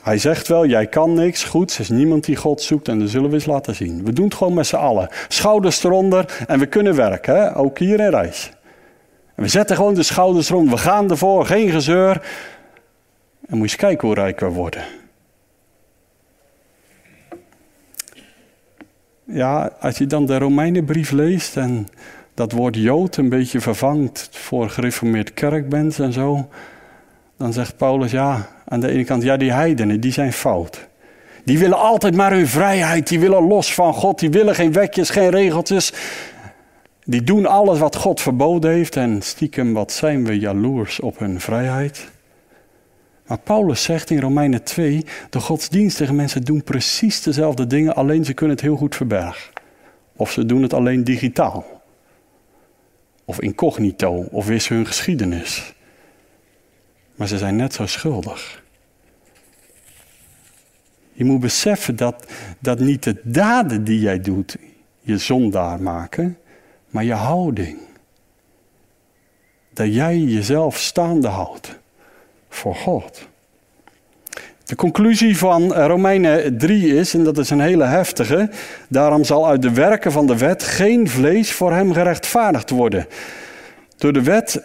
Hij 0.01 0.17
zegt 0.17 0.47
wel, 0.47 0.65
jij 0.65 0.87
kan 0.87 1.13
niks 1.13 1.43
goeds, 1.43 1.75
er 1.75 1.81
is 1.81 1.89
niemand 1.89 2.25
die 2.25 2.35
God 2.35 2.61
zoekt 2.61 2.87
en 2.87 2.99
dat 2.99 3.09
zullen 3.09 3.29
we 3.29 3.35
eens 3.35 3.45
laten 3.45 3.75
zien. 3.75 4.03
We 4.03 4.13
doen 4.13 4.25
het 4.25 4.33
gewoon 4.33 4.53
met 4.53 4.67
z'n 4.67 4.75
allen. 4.75 5.09
Schouders 5.27 5.83
eronder 5.83 6.43
en 6.47 6.59
we 6.59 6.65
kunnen 6.65 6.95
werken, 6.95 7.35
hè? 7.35 7.57
ook 7.57 7.79
hier 7.79 7.99
in 7.99 8.09
reis. 8.09 8.51
En 9.35 9.43
we 9.43 9.49
zetten 9.49 9.75
gewoon 9.75 9.93
de 9.93 10.03
schouders 10.03 10.49
eronder, 10.49 10.73
we 10.73 10.81
gaan 10.81 11.09
ervoor, 11.09 11.45
geen 11.45 11.69
gezeur. 11.69 12.11
En 13.45 13.57
moet 13.57 13.57
je 13.57 13.61
eens 13.61 13.75
kijken 13.75 14.07
hoe 14.07 14.15
rijk 14.15 14.39
we 14.39 14.49
worden. 14.49 14.83
Ja, 19.25 19.71
als 19.79 19.97
je 19.97 20.05
dan 20.05 20.25
de 20.25 20.37
Romeinenbrief 20.37 21.11
leest 21.11 21.57
en 21.57 21.87
dat 22.33 22.51
woord 22.51 22.75
Jood 22.75 23.17
een 23.17 23.29
beetje 23.29 23.61
vervangt 23.61 24.29
voor 24.31 24.69
gereformeerd 24.69 25.33
kerkmens 25.33 25.99
en 25.99 26.13
zo, 26.13 26.47
dan 27.37 27.53
zegt 27.53 27.77
Paulus 27.77 28.11
ja, 28.11 28.47
aan 28.65 28.79
de 28.79 28.89
ene 28.89 29.03
kant, 29.03 29.23
ja, 29.23 29.37
die 29.37 29.51
heidenen, 29.51 29.99
die 29.99 30.11
zijn 30.11 30.33
fout. 30.33 30.87
Die 31.43 31.59
willen 31.59 31.77
altijd 31.77 32.15
maar 32.15 32.31
hun 32.31 32.47
vrijheid, 32.47 33.07
die 33.07 33.19
willen 33.19 33.47
los 33.47 33.73
van 33.73 33.93
God, 33.93 34.19
die 34.19 34.29
willen 34.29 34.55
geen 34.55 34.71
wetjes, 34.71 35.09
geen 35.09 35.29
regeltjes. 35.29 35.93
Die 37.03 37.23
doen 37.23 37.45
alles 37.45 37.79
wat 37.79 37.95
God 37.95 38.21
verboden 38.21 38.71
heeft 38.71 38.95
en 38.95 39.21
stiekem 39.21 39.73
wat 39.73 39.91
zijn 39.91 40.25
we 40.25 40.39
jaloers 40.39 40.99
op 40.99 41.19
hun 41.19 41.39
vrijheid. 41.39 42.11
Maar 43.27 43.39
Paulus 43.39 43.83
zegt 43.83 44.09
in 44.09 44.19
Romeinen 44.19 44.63
2, 44.63 45.05
de 45.29 45.39
godsdienstige 45.39 46.13
mensen 46.13 46.43
doen 46.43 46.63
precies 46.63 47.21
dezelfde 47.21 47.67
dingen, 47.67 47.95
alleen 47.95 48.25
ze 48.25 48.33
kunnen 48.33 48.55
het 48.55 48.65
heel 48.65 48.75
goed 48.75 48.95
verbergen. 48.95 49.53
Of 50.15 50.31
ze 50.31 50.45
doen 50.45 50.61
het 50.61 50.73
alleen 50.73 51.03
digitaal. 51.03 51.81
Of 53.25 53.41
incognito, 53.41 54.13
of 54.31 54.49
is 54.49 54.67
hun 54.67 54.85
geschiedenis. 54.85 55.73
Maar 57.15 57.27
ze 57.27 57.37
zijn 57.37 57.55
net 57.55 57.73
zo 57.73 57.85
schuldig. 57.85 58.63
Je 61.11 61.25
moet 61.25 61.39
beseffen 61.39 61.95
dat, 61.95 62.31
dat 62.59 62.79
niet 62.79 63.03
de 63.03 63.21
daden 63.23 63.83
die 63.83 63.99
jij 63.99 64.19
doet 64.19 64.57
je 64.99 65.17
zondaar 65.17 65.81
maken, 65.81 66.37
maar 66.89 67.03
je 67.03 67.13
houding. 67.13 67.77
Dat 69.73 69.93
jij 69.93 70.17
jezelf 70.17 70.77
staande 70.77 71.27
houdt 71.27 71.81
voor 72.55 72.75
God. 72.75 73.27
De 74.63 74.75
conclusie 74.75 75.37
van 75.37 75.73
Romeinen 75.73 76.57
3 76.57 76.95
is, 76.95 77.13
en 77.13 77.23
dat 77.23 77.37
is 77.37 77.49
een 77.49 77.59
hele 77.59 77.83
heftige, 77.83 78.49
daarom 78.87 79.23
zal 79.23 79.47
uit 79.47 79.61
de 79.61 79.71
werken 79.71 80.11
van 80.11 80.27
de 80.27 80.37
wet 80.37 80.63
geen 80.63 81.09
vlees 81.09 81.51
voor 81.51 81.73
hem 81.73 81.93
gerechtvaardigd 81.93 82.69
worden. 82.69 83.07
Door 83.97 84.13
de 84.13 84.23
wet 84.23 84.61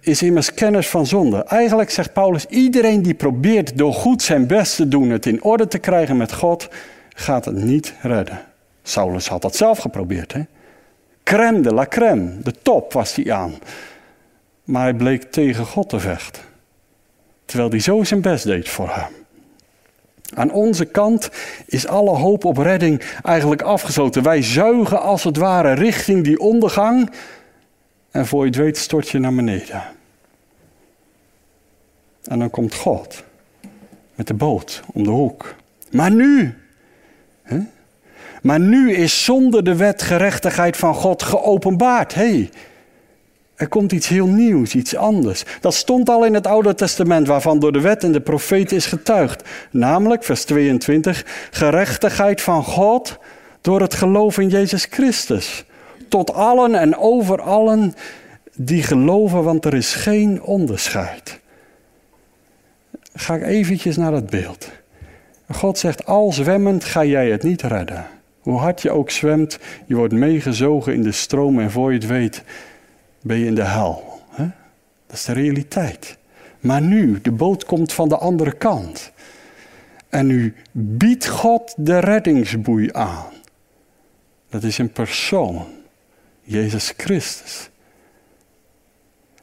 is 0.00 0.22
immers 0.22 0.54
kennis 0.54 0.88
van 0.88 1.06
zonde. 1.06 1.44
Eigenlijk 1.44 1.90
zegt 1.90 2.12
Paulus, 2.12 2.46
iedereen 2.46 3.02
die 3.02 3.14
probeert 3.14 3.78
door 3.78 3.94
goed 3.94 4.22
zijn 4.22 4.46
best 4.46 4.76
te 4.76 4.88
doen 4.88 5.10
het 5.10 5.26
in 5.26 5.42
orde 5.42 5.66
te 5.66 5.78
krijgen 5.78 6.16
met 6.16 6.32
God, 6.32 6.68
gaat 7.14 7.44
het 7.44 7.56
niet 7.56 7.94
redden. 8.02 8.40
Saulus 8.82 9.28
had 9.28 9.42
dat 9.42 9.56
zelf 9.56 9.78
geprobeerd. 9.78 10.32
Hè? 10.32 10.42
Crème 11.22 11.60
de 11.60 11.74
la 11.74 11.86
crème, 11.86 12.42
de 12.42 12.52
top 12.62 12.92
was 12.92 13.14
hij 13.14 13.32
aan. 13.32 13.54
Maar 14.64 14.82
hij 14.82 14.94
bleek 14.94 15.22
tegen 15.22 15.66
God 15.66 15.88
te 15.88 16.00
vechten. 16.00 16.42
Terwijl 17.46 17.70
hij 17.70 17.80
zo 17.80 18.04
zijn 18.04 18.20
best 18.20 18.44
deed 18.44 18.68
voor 18.68 18.88
hem. 18.88 19.12
Aan 20.34 20.52
onze 20.52 20.84
kant 20.84 21.30
is 21.66 21.86
alle 21.86 22.10
hoop 22.10 22.44
op 22.44 22.56
redding 22.56 23.02
eigenlijk 23.22 23.62
afgesloten. 23.62 24.22
Wij 24.22 24.42
zuigen 24.42 25.00
als 25.00 25.24
het 25.24 25.36
ware 25.36 25.72
richting 25.72 26.24
die 26.24 26.40
ondergang. 26.40 27.10
En 28.10 28.26
voor 28.26 28.40
je 28.40 28.46
het 28.46 28.56
weet 28.56 28.78
stort 28.78 29.08
je 29.08 29.18
naar 29.18 29.34
beneden. 29.34 29.82
En 32.24 32.38
dan 32.38 32.50
komt 32.50 32.74
God 32.74 33.24
met 34.14 34.26
de 34.26 34.34
boot 34.34 34.82
om 34.92 35.04
de 35.04 35.10
hoek. 35.10 35.54
Maar 35.90 36.10
nu, 36.10 36.54
hè? 37.42 37.58
maar 38.42 38.60
nu 38.60 38.92
is 38.92 39.24
zonder 39.24 39.64
de 39.64 39.76
wet 39.76 40.02
gerechtigheid 40.02 40.76
van 40.76 40.94
God 40.94 41.22
geopenbaard. 41.22 42.14
hey, 42.14 42.50
er 43.56 43.68
komt 43.68 43.92
iets 43.92 44.08
heel 44.08 44.26
nieuws, 44.26 44.74
iets 44.74 44.96
anders. 44.96 45.44
Dat 45.60 45.74
stond 45.74 46.08
al 46.08 46.24
in 46.24 46.34
het 46.34 46.46
Oude 46.46 46.74
Testament, 46.74 47.26
waarvan 47.26 47.58
door 47.58 47.72
de 47.72 47.80
wet 47.80 48.04
en 48.04 48.12
de 48.12 48.20
profeet 48.20 48.72
is 48.72 48.86
getuigd. 48.86 49.42
Namelijk, 49.70 50.24
vers 50.24 50.44
22, 50.44 51.24
gerechtigheid 51.50 52.40
van 52.40 52.64
God 52.64 53.18
door 53.60 53.80
het 53.80 53.94
geloof 53.94 54.38
in 54.38 54.48
Jezus 54.48 54.86
Christus. 54.90 55.64
Tot 56.08 56.32
allen 56.32 56.74
en 56.74 56.96
over 56.96 57.42
allen 57.42 57.94
die 58.54 58.82
geloven, 58.82 59.42
want 59.42 59.64
er 59.64 59.74
is 59.74 59.94
geen 59.94 60.42
onderscheid. 60.42 61.40
Ga 63.14 63.34
ik 63.34 63.42
eventjes 63.42 63.96
naar 63.96 64.12
het 64.12 64.30
beeld. 64.30 64.70
God 65.52 65.78
zegt, 65.78 66.06
al 66.06 66.32
zwemmend 66.32 66.84
ga 66.84 67.04
jij 67.04 67.30
het 67.30 67.42
niet 67.42 67.62
redden. 67.62 68.06
Hoe 68.40 68.58
hard 68.58 68.82
je 68.82 68.90
ook 68.90 69.10
zwemt, 69.10 69.58
je 69.86 69.94
wordt 69.94 70.12
meegezogen 70.12 70.94
in 70.94 71.02
de 71.02 71.12
stroom 71.12 71.60
en 71.60 71.70
voor 71.70 71.92
je 71.92 71.98
het 71.98 72.06
weet 72.06 72.42
ben 73.26 73.38
je 73.38 73.46
in 73.46 73.54
de 73.54 73.64
hel. 73.64 74.22
Hè? 74.30 74.44
Dat 75.06 75.16
is 75.16 75.24
de 75.24 75.32
realiteit. 75.32 76.18
Maar 76.60 76.82
nu, 76.82 77.20
de 77.20 77.32
boot 77.32 77.64
komt 77.64 77.92
van 77.92 78.08
de 78.08 78.16
andere 78.16 78.52
kant. 78.52 79.12
En 80.08 80.26
nu 80.26 80.54
biedt 80.72 81.26
God 81.26 81.74
de 81.76 81.98
reddingsboei 81.98 82.88
aan. 82.92 83.32
Dat 84.48 84.62
is 84.62 84.78
een 84.78 84.92
persoon, 84.92 85.66
Jezus 86.42 86.92
Christus. 86.96 87.70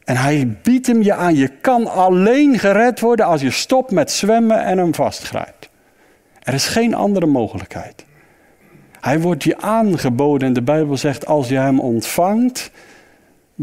En 0.03 0.17
hij 0.17 0.57
biedt 0.63 0.87
hem 0.87 1.01
je 1.01 1.13
aan. 1.13 1.35
Je 1.35 1.47
kan 1.47 1.87
alleen 1.87 2.59
gered 2.59 2.99
worden 2.99 3.25
als 3.25 3.41
je 3.41 3.51
stopt 3.51 3.91
met 3.91 4.11
zwemmen 4.11 4.63
en 4.63 4.77
hem 4.77 4.93
vastgrijpt. 4.93 5.69
Er 6.43 6.53
is 6.53 6.67
geen 6.67 6.93
andere 6.93 7.25
mogelijkheid. 7.25 8.05
Hij 8.99 9.19
wordt 9.19 9.43
je 9.43 9.57
aangeboden 9.57 10.47
en 10.47 10.53
de 10.53 10.61
Bijbel 10.61 10.97
zegt 10.97 11.25
als 11.25 11.47
je 11.47 11.57
hem 11.57 11.79
ontvangt, 11.79 12.71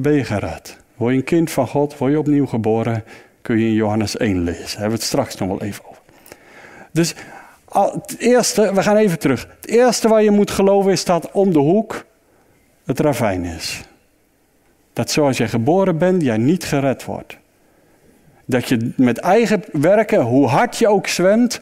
ben 0.02 0.24
gered. 0.24 0.76
Word 0.96 1.12
je 1.12 1.18
een 1.18 1.24
kind 1.24 1.50
van 1.50 1.68
God, 1.68 1.98
word 1.98 2.12
je 2.12 2.18
opnieuw 2.18 2.46
geboren, 2.46 3.04
kun 3.42 3.58
je 3.58 3.66
in 3.66 3.74
Johannes 3.74 4.16
1 4.16 4.42
lezen. 4.42 4.62
Daar 4.62 4.70
hebben 4.70 4.88
we 4.88 4.94
het 4.94 5.02
straks 5.02 5.36
nog 5.36 5.48
wel 5.48 5.62
even 5.62 5.84
over. 5.84 6.02
Dus 6.92 7.14
het 7.68 8.16
eerste, 8.18 8.74
we 8.74 8.82
gaan 8.82 8.96
even 8.96 9.18
terug. 9.18 9.46
Het 9.60 9.70
eerste 9.70 10.08
waar 10.08 10.22
je 10.22 10.30
moet 10.30 10.50
geloven 10.50 10.92
is 10.92 11.04
dat 11.04 11.30
om 11.30 11.52
de 11.52 11.58
hoek 11.58 12.04
het 12.84 13.00
ravijn 13.00 13.44
is. 13.44 13.82
Dat 14.92 15.10
zoals 15.10 15.36
je 15.36 15.48
geboren 15.48 15.98
bent, 15.98 16.22
jij 16.22 16.36
niet 16.36 16.64
gered 16.64 17.04
wordt. 17.04 17.36
Dat 18.44 18.68
je 18.68 18.92
met 18.96 19.18
eigen 19.18 19.64
werken, 19.72 20.20
hoe 20.20 20.46
hard 20.46 20.76
je 20.76 20.88
ook 20.88 21.06
zwemt, 21.06 21.60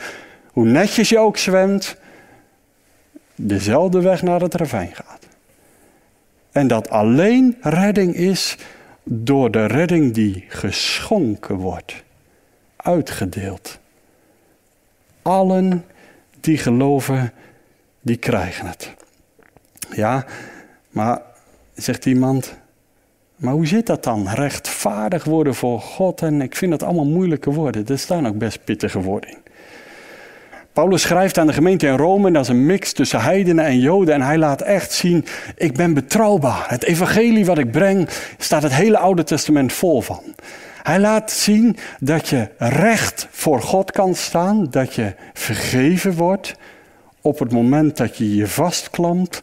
hoe 0.52 0.64
netjes 0.64 1.08
je 1.08 1.18
ook 1.18 1.36
zwemt, 1.36 1.96
dezelfde 3.34 4.00
weg 4.00 4.22
naar 4.22 4.40
het 4.40 4.54
ravijn 4.54 4.94
gaat. 4.94 5.27
En 6.52 6.66
dat 6.66 6.90
alleen 6.90 7.56
redding 7.60 8.14
is 8.14 8.56
door 9.04 9.50
de 9.50 9.66
redding 9.66 10.14
die 10.14 10.44
geschonken 10.48 11.56
wordt, 11.56 12.02
uitgedeeld. 12.76 13.78
Allen 15.22 15.84
die 16.40 16.58
geloven, 16.58 17.32
die 18.00 18.16
krijgen 18.16 18.66
het. 18.66 18.94
Ja, 19.90 20.26
maar 20.90 21.22
zegt 21.74 22.06
iemand, 22.06 22.56
maar 23.36 23.52
hoe 23.52 23.66
zit 23.66 23.86
dat 23.86 24.04
dan? 24.04 24.28
Rechtvaardig 24.28 25.24
worden 25.24 25.54
voor 25.54 25.80
God 25.80 26.22
en 26.22 26.40
ik 26.40 26.56
vind 26.56 26.70
dat 26.70 26.82
allemaal 26.82 27.06
moeilijke 27.06 27.50
woorden. 27.52 27.86
Er 27.86 27.98
staan 27.98 28.26
ook 28.26 28.38
best 28.38 28.64
pittige 28.64 29.00
woorden 29.00 29.30
in. 29.30 29.47
Paulus 30.78 31.02
schrijft 31.02 31.38
aan 31.38 31.46
de 31.46 31.52
gemeente 31.52 31.86
in 31.86 31.96
Rome, 31.96 32.30
dat 32.30 32.42
is 32.42 32.48
een 32.48 32.66
mix 32.66 32.92
tussen 32.92 33.20
heidenen 33.20 33.64
en 33.64 33.78
joden. 33.78 34.14
En 34.14 34.22
hij 34.22 34.38
laat 34.38 34.60
echt 34.60 34.92
zien, 34.92 35.24
ik 35.56 35.74
ben 35.74 35.94
betrouwbaar. 35.94 36.64
Het 36.68 36.84
evangelie 36.84 37.46
wat 37.46 37.58
ik 37.58 37.70
breng, 37.70 38.08
staat 38.36 38.62
het 38.62 38.74
hele 38.74 38.98
Oude 38.98 39.24
Testament 39.24 39.72
vol 39.72 40.00
van. 40.00 40.22
Hij 40.82 41.00
laat 41.00 41.30
zien 41.30 41.76
dat 42.00 42.28
je 42.28 42.48
recht 42.58 43.28
voor 43.30 43.62
God 43.62 43.90
kan 43.90 44.14
staan, 44.14 44.66
dat 44.70 44.94
je 44.94 45.14
vergeven 45.32 46.14
wordt, 46.14 46.54
op 47.20 47.38
het 47.38 47.52
moment 47.52 47.96
dat 47.96 48.16
je 48.16 48.36
je 48.36 48.46
vastklampt 48.46 49.42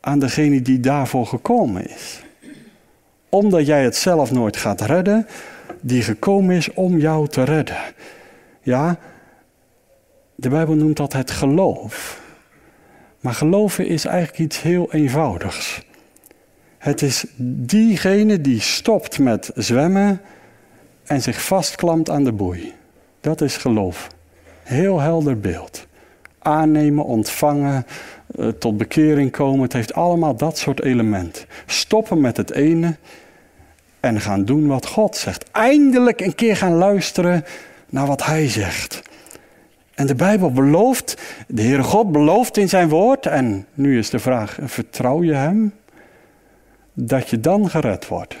aan 0.00 0.18
degene 0.18 0.62
die 0.62 0.80
daarvoor 0.80 1.26
gekomen 1.26 1.90
is. 1.90 2.22
Omdat 3.28 3.66
jij 3.66 3.84
het 3.84 3.96
zelf 3.96 4.30
nooit 4.30 4.56
gaat 4.56 4.80
redden, 4.80 5.26
die 5.80 6.02
gekomen 6.02 6.56
is 6.56 6.72
om 6.72 6.98
jou 6.98 7.28
te 7.28 7.42
redden. 7.42 7.78
Ja, 8.62 8.98
de 10.40 10.48
Bijbel 10.48 10.74
noemt 10.74 10.96
dat 10.96 11.12
het 11.12 11.30
geloof. 11.30 12.20
Maar 13.20 13.34
geloven 13.34 13.86
is 13.86 14.04
eigenlijk 14.04 14.38
iets 14.38 14.62
heel 14.62 14.92
eenvoudigs. 14.92 15.82
Het 16.78 17.02
is 17.02 17.24
diegene 17.66 18.40
die 18.40 18.60
stopt 18.60 19.18
met 19.18 19.50
zwemmen 19.54 20.20
en 21.04 21.22
zich 21.22 21.42
vastklampt 21.42 22.10
aan 22.10 22.24
de 22.24 22.32
boei. 22.32 22.72
Dat 23.20 23.40
is 23.40 23.56
geloof. 23.56 24.08
Heel 24.62 25.00
helder 25.00 25.40
beeld. 25.40 25.86
Aannemen, 26.38 27.04
ontvangen, 27.04 27.86
eh, 28.36 28.48
tot 28.48 28.76
bekering 28.76 29.30
komen. 29.30 29.62
Het 29.62 29.72
heeft 29.72 29.94
allemaal 29.94 30.36
dat 30.36 30.58
soort 30.58 30.82
elementen. 30.82 31.44
Stoppen 31.66 32.20
met 32.20 32.36
het 32.36 32.50
ene 32.50 32.96
en 34.00 34.20
gaan 34.20 34.44
doen 34.44 34.66
wat 34.66 34.86
God 34.86 35.16
zegt. 35.16 35.50
Eindelijk 35.50 36.20
een 36.20 36.34
keer 36.34 36.56
gaan 36.56 36.74
luisteren 36.74 37.44
naar 37.88 38.06
wat 38.06 38.24
Hij 38.24 38.48
zegt. 38.48 39.09
En 40.00 40.06
de 40.06 40.14
Bijbel 40.14 40.52
belooft, 40.52 41.22
de 41.48 41.62
Heere 41.62 41.82
God 41.82 42.12
belooft 42.12 42.56
in 42.56 42.68
zijn 42.68 42.88
woord, 42.88 43.26
en 43.26 43.66
nu 43.74 43.98
is 43.98 44.10
de 44.10 44.18
vraag, 44.18 44.58
vertrouw 44.62 45.22
je 45.22 45.32
Hem? 45.32 45.72
Dat 46.92 47.28
je 47.28 47.40
dan 47.40 47.70
gered 47.70 48.08
wordt. 48.08 48.36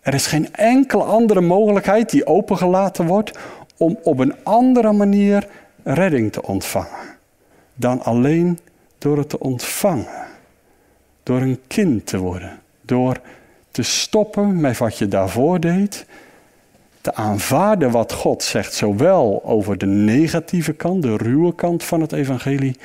Er 0.00 0.14
is 0.14 0.26
geen 0.26 0.54
enkele 0.54 1.02
andere 1.02 1.40
mogelijkheid 1.40 2.10
die 2.10 2.26
opengelaten 2.26 3.06
wordt 3.06 3.38
om 3.76 3.98
op 4.02 4.18
een 4.18 4.34
andere 4.42 4.92
manier 4.92 5.48
redding 5.82 6.32
te 6.32 6.42
ontvangen. 6.42 7.16
Dan 7.74 8.02
alleen 8.02 8.58
door 8.98 9.18
het 9.18 9.28
te 9.28 9.38
ontvangen. 9.38 10.26
Door 11.22 11.40
een 11.40 11.60
kind 11.66 12.06
te 12.06 12.18
worden. 12.18 12.60
Door 12.82 13.20
te 13.70 13.82
stoppen 13.82 14.60
met 14.60 14.78
wat 14.78 14.98
je 14.98 15.08
daarvoor 15.08 15.60
deed. 15.60 16.06
Te 17.06 17.14
aanvaarden 17.14 17.90
wat 17.90 18.12
God 18.12 18.42
zegt, 18.42 18.74
zowel 18.74 19.44
over 19.44 19.78
de 19.78 19.86
negatieve 19.86 20.72
kant, 20.72 21.02
de 21.02 21.16
ruwe 21.16 21.54
kant 21.54 21.84
van 21.84 22.00
het 22.00 22.12
evangelie, 22.12 22.76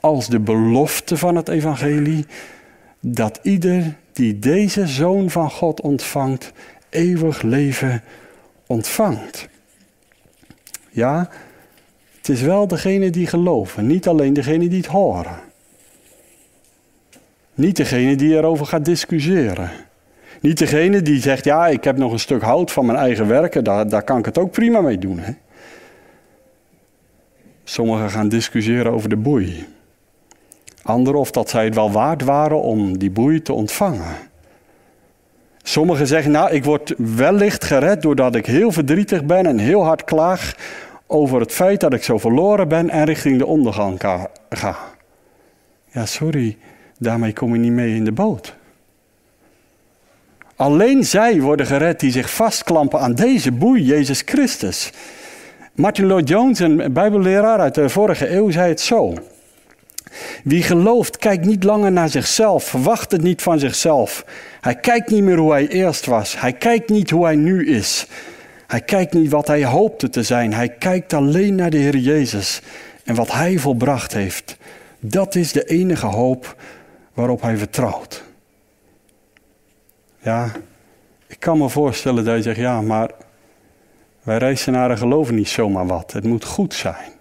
als 0.00 0.28
de 0.28 0.40
belofte 0.40 1.16
van 1.16 1.36
het 1.36 1.48
evangelie. 1.48 2.26
Dat 3.00 3.38
ieder 3.42 3.96
die 4.12 4.38
deze 4.38 4.86
zoon 4.86 5.30
van 5.30 5.50
God 5.50 5.80
ontvangt, 5.80 6.52
eeuwig 6.88 7.42
leven 7.42 8.02
ontvangt. 8.66 9.48
Ja, 10.90 11.28
het 12.16 12.28
is 12.28 12.40
wel 12.40 12.66
degene 12.66 13.10
die 13.10 13.26
geloven, 13.26 13.86
niet 13.86 14.08
alleen 14.08 14.32
degene 14.32 14.68
die 14.68 14.78
het 14.78 14.90
horen. 14.90 15.38
Niet 17.54 17.76
degene 17.76 18.16
die 18.16 18.34
erover 18.34 18.66
gaat 18.66 18.84
discussiëren. 18.84 19.70
Niet 20.46 20.58
degene 20.58 21.02
die 21.02 21.20
zegt, 21.20 21.44
ja, 21.44 21.66
ik 21.66 21.84
heb 21.84 21.96
nog 21.96 22.12
een 22.12 22.18
stuk 22.18 22.42
hout 22.42 22.72
van 22.72 22.86
mijn 22.86 22.98
eigen 22.98 23.28
werken, 23.28 23.64
daar, 23.64 23.88
daar 23.88 24.02
kan 24.02 24.18
ik 24.18 24.24
het 24.24 24.38
ook 24.38 24.50
prima 24.50 24.80
mee 24.80 24.98
doen. 24.98 25.18
Hè? 25.18 25.32
Sommigen 27.64 28.10
gaan 28.10 28.28
discussiëren 28.28 28.92
over 28.92 29.08
de 29.08 29.16
boei. 29.16 29.66
Anderen 30.82 31.20
of 31.20 31.30
dat 31.30 31.50
zij 31.50 31.64
het 31.64 31.74
wel 31.74 31.90
waard 31.90 32.22
waren 32.22 32.62
om 32.62 32.98
die 32.98 33.10
boei 33.10 33.42
te 33.42 33.52
ontvangen. 33.52 34.16
Sommigen 35.62 36.06
zeggen, 36.06 36.30
nou, 36.30 36.50
ik 36.50 36.64
word 36.64 36.94
wellicht 36.96 37.64
gered 37.64 38.02
doordat 38.02 38.34
ik 38.34 38.46
heel 38.46 38.72
verdrietig 38.72 39.24
ben 39.24 39.46
en 39.46 39.58
heel 39.58 39.84
hard 39.84 40.04
klaag 40.04 40.54
over 41.06 41.40
het 41.40 41.52
feit 41.52 41.80
dat 41.80 41.92
ik 41.92 42.02
zo 42.02 42.18
verloren 42.18 42.68
ben 42.68 42.90
en 42.90 43.04
richting 43.04 43.38
de 43.38 43.46
ondergang 43.46 44.00
ga. 44.50 44.76
Ja, 45.90 46.06
sorry, 46.06 46.56
daarmee 46.98 47.32
kom 47.32 47.52
je 47.52 47.58
niet 47.58 47.72
mee 47.72 47.94
in 47.94 48.04
de 48.04 48.12
boot. 48.12 48.56
Alleen 50.56 51.04
zij 51.04 51.40
worden 51.40 51.66
gered 51.66 52.00
die 52.00 52.10
zich 52.10 52.30
vastklampen 52.30 53.00
aan 53.00 53.14
deze 53.14 53.52
boei, 53.52 53.82
Jezus 53.82 54.22
Christus. 54.24 54.90
Martin 55.74 56.06
Lloyd 56.06 56.28
Jones, 56.28 56.58
een 56.58 56.92
bijbelleraar 56.92 57.58
uit 57.58 57.74
de 57.74 57.88
vorige 57.88 58.30
eeuw, 58.30 58.50
zei 58.50 58.68
het 58.68 58.80
zo. 58.80 59.14
Wie 60.44 60.62
gelooft, 60.62 61.16
kijkt 61.16 61.44
niet 61.44 61.64
langer 61.64 61.92
naar 61.92 62.08
zichzelf, 62.08 62.64
verwacht 62.64 63.12
het 63.12 63.22
niet 63.22 63.42
van 63.42 63.58
zichzelf. 63.58 64.24
Hij 64.60 64.74
kijkt 64.74 65.10
niet 65.10 65.22
meer 65.22 65.36
hoe 65.36 65.52
hij 65.52 65.68
eerst 65.68 66.06
was. 66.06 66.40
Hij 66.40 66.52
kijkt 66.52 66.88
niet 66.88 67.10
hoe 67.10 67.24
hij 67.24 67.36
nu 67.36 67.66
is. 67.66 68.06
Hij 68.66 68.80
kijkt 68.80 69.12
niet 69.12 69.30
wat 69.30 69.46
hij 69.46 69.64
hoopte 69.64 70.08
te 70.08 70.22
zijn. 70.22 70.54
Hij 70.54 70.68
kijkt 70.68 71.12
alleen 71.12 71.54
naar 71.54 71.70
de 71.70 71.76
Heer 71.76 71.96
Jezus 71.96 72.60
en 73.04 73.14
wat 73.14 73.32
hij 73.32 73.58
volbracht 73.58 74.12
heeft. 74.12 74.56
Dat 75.00 75.34
is 75.34 75.52
de 75.52 75.64
enige 75.64 76.06
hoop 76.06 76.56
waarop 77.14 77.42
hij 77.42 77.56
vertrouwt. 77.56 78.25
Ja, 80.26 80.52
ik 81.26 81.40
kan 81.40 81.58
me 81.58 81.68
voorstellen 81.68 82.24
dat 82.24 82.36
je 82.36 82.42
zegt, 82.42 82.56
ja, 82.56 82.80
maar 82.80 83.10
wij 84.22 84.38
reizenaren 84.38 84.98
geloven 84.98 85.34
niet 85.34 85.48
zomaar 85.48 85.86
wat. 85.86 86.12
Het 86.12 86.24
moet 86.24 86.44
goed 86.44 86.74
zijn. 86.74 87.12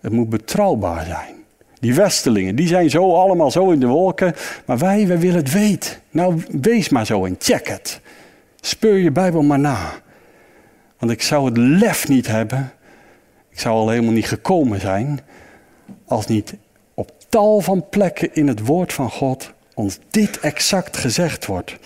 Het 0.00 0.12
moet 0.12 0.28
betrouwbaar 0.28 1.04
zijn. 1.04 1.34
Die 1.80 1.94
westelingen, 1.94 2.56
die 2.56 2.66
zijn 2.66 2.90
zo 2.90 3.14
allemaal 3.14 3.50
zo 3.50 3.70
in 3.70 3.80
de 3.80 3.86
wolken. 3.86 4.34
Maar 4.64 4.78
wij, 4.78 5.06
wij 5.06 5.18
willen 5.18 5.36
het 5.36 5.52
weten. 5.52 5.96
Nou, 6.10 6.42
wees 6.60 6.88
maar 6.88 7.06
zo 7.06 7.24
en 7.24 7.36
check 7.38 7.68
het. 7.68 8.00
Speur 8.60 8.96
je 8.96 9.10
Bijbel 9.10 9.42
maar 9.42 9.58
na. 9.58 9.90
Want 10.98 11.12
ik 11.12 11.22
zou 11.22 11.44
het 11.44 11.56
lef 11.56 12.08
niet 12.08 12.26
hebben. 12.26 12.72
Ik 13.50 13.60
zou 13.60 13.74
al 13.74 13.88
helemaal 13.88 14.12
niet 14.12 14.28
gekomen 14.28 14.80
zijn. 14.80 15.20
Als 16.06 16.26
niet 16.26 16.54
op 16.94 17.12
tal 17.28 17.60
van 17.60 17.88
plekken 17.88 18.34
in 18.34 18.48
het 18.48 18.66
woord 18.66 18.92
van 18.92 19.10
God 19.10 19.52
ons 19.78 19.98
dit 20.10 20.40
exact 20.40 20.96
gezegd 20.96 21.46
wordt. 21.46 21.76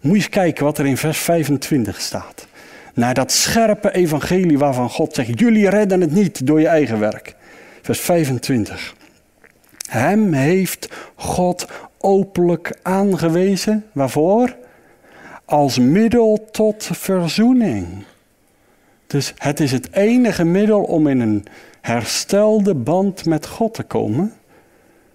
Moet 0.00 0.12
je 0.12 0.16
eens 0.16 0.28
kijken 0.28 0.64
wat 0.64 0.78
er 0.78 0.86
in 0.86 0.96
vers 0.96 1.18
25 1.18 2.00
staat. 2.00 2.46
Naar 2.94 3.14
dat 3.14 3.32
scherpe 3.32 3.92
evangelie 3.92 4.58
waarvan 4.58 4.90
God 4.90 5.14
zegt: 5.14 5.38
Jullie 5.40 5.68
redden 5.68 6.00
het 6.00 6.12
niet 6.12 6.46
door 6.46 6.60
je 6.60 6.66
eigen 6.66 6.98
werk. 6.98 7.36
Vers 7.82 8.00
25. 8.00 8.94
Hem 9.88 10.32
heeft 10.32 10.88
God 11.14 11.66
openlijk 11.98 12.78
aangewezen. 12.82 13.84
Waarvoor? 13.92 14.56
Als 15.44 15.78
middel 15.78 16.48
tot 16.50 16.90
verzoening. 16.92 18.04
Dus 19.06 19.32
het 19.36 19.60
is 19.60 19.72
het 19.72 19.92
enige 19.92 20.44
middel 20.44 20.82
om 20.82 21.06
in 21.06 21.20
een 21.20 21.44
herstelde 21.80 22.74
band 22.74 23.24
met 23.24 23.46
God 23.46 23.74
te 23.74 23.82
komen. 23.82 24.32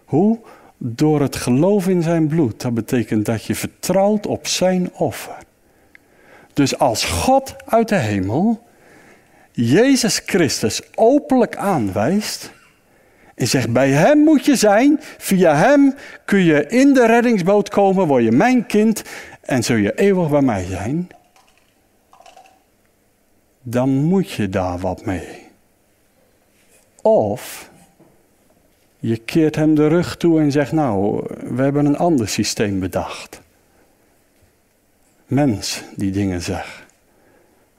Hoe? 0.06 0.40
Door 0.82 1.22
het 1.22 1.36
geloof 1.36 1.88
in 1.88 2.02
zijn 2.02 2.28
bloed. 2.28 2.62
Dat 2.62 2.74
betekent 2.74 3.26
dat 3.26 3.46
je 3.46 3.56
vertrouwt 3.56 4.28
op 4.28 4.48
zijn 4.48 4.94
offer. 4.94 5.38
Dus 6.54 6.78
als 6.78 7.06
God 7.06 7.56
uit 7.66 7.90
de 7.90 7.96
hemel 7.96 8.68
Jezus 9.52 10.22
Christus 10.26 10.82
openlijk 10.96 11.56
aanwijst 11.56 12.52
en 13.36 13.48
zegt 13.48 13.74
bij 13.74 13.90
hem 13.90 14.18
moet 14.18 14.46
je 14.46 14.56
zijn, 14.56 15.00
via 15.18 15.56
hem 15.56 15.96
kun 16.26 16.44
je 16.44 16.68
in 16.68 16.94
de 16.94 17.06
reddingsboot 17.06 17.70
komen, 17.70 18.08
word 18.08 18.24
je 18.24 18.32
mijn 18.32 18.66
kind 18.66 19.04
en 19.42 19.64
zul 19.64 19.76
je 19.76 19.94
eeuwig 19.94 20.30
bij 20.30 20.42
mij 20.42 20.66
zijn, 20.66 21.08
dan 23.62 23.90
moet 23.90 24.32
je 24.32 24.50
daar 24.50 24.80
wat 24.80 25.06
mee. 25.06 25.48
Of 27.02 27.69
je 29.00 29.18
keert 29.18 29.56
hem 29.56 29.76
de 29.76 29.88
rug 29.88 30.18
toe 30.18 30.40
en 30.40 30.52
zegt, 30.52 30.72
nou, 30.72 31.26
we 31.44 31.62
hebben 31.62 31.86
een 31.86 31.98
ander 31.98 32.28
systeem 32.28 32.80
bedacht. 32.80 33.42
Mens 35.26 35.84
die 35.96 36.12
dingen 36.12 36.42
zegt. 36.42 36.88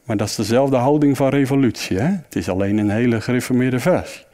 Maar 0.04 0.16
dat 0.16 0.28
is 0.28 0.34
dezelfde 0.34 0.76
houding 0.76 1.16
van 1.16 1.28
revolutie. 1.28 1.98
Hè? 1.98 2.08
Het 2.08 2.36
is 2.36 2.48
alleen 2.48 2.78
een 2.78 2.90
hele 2.90 3.20
gereformeerde 3.20 3.80
versie. 3.80 4.24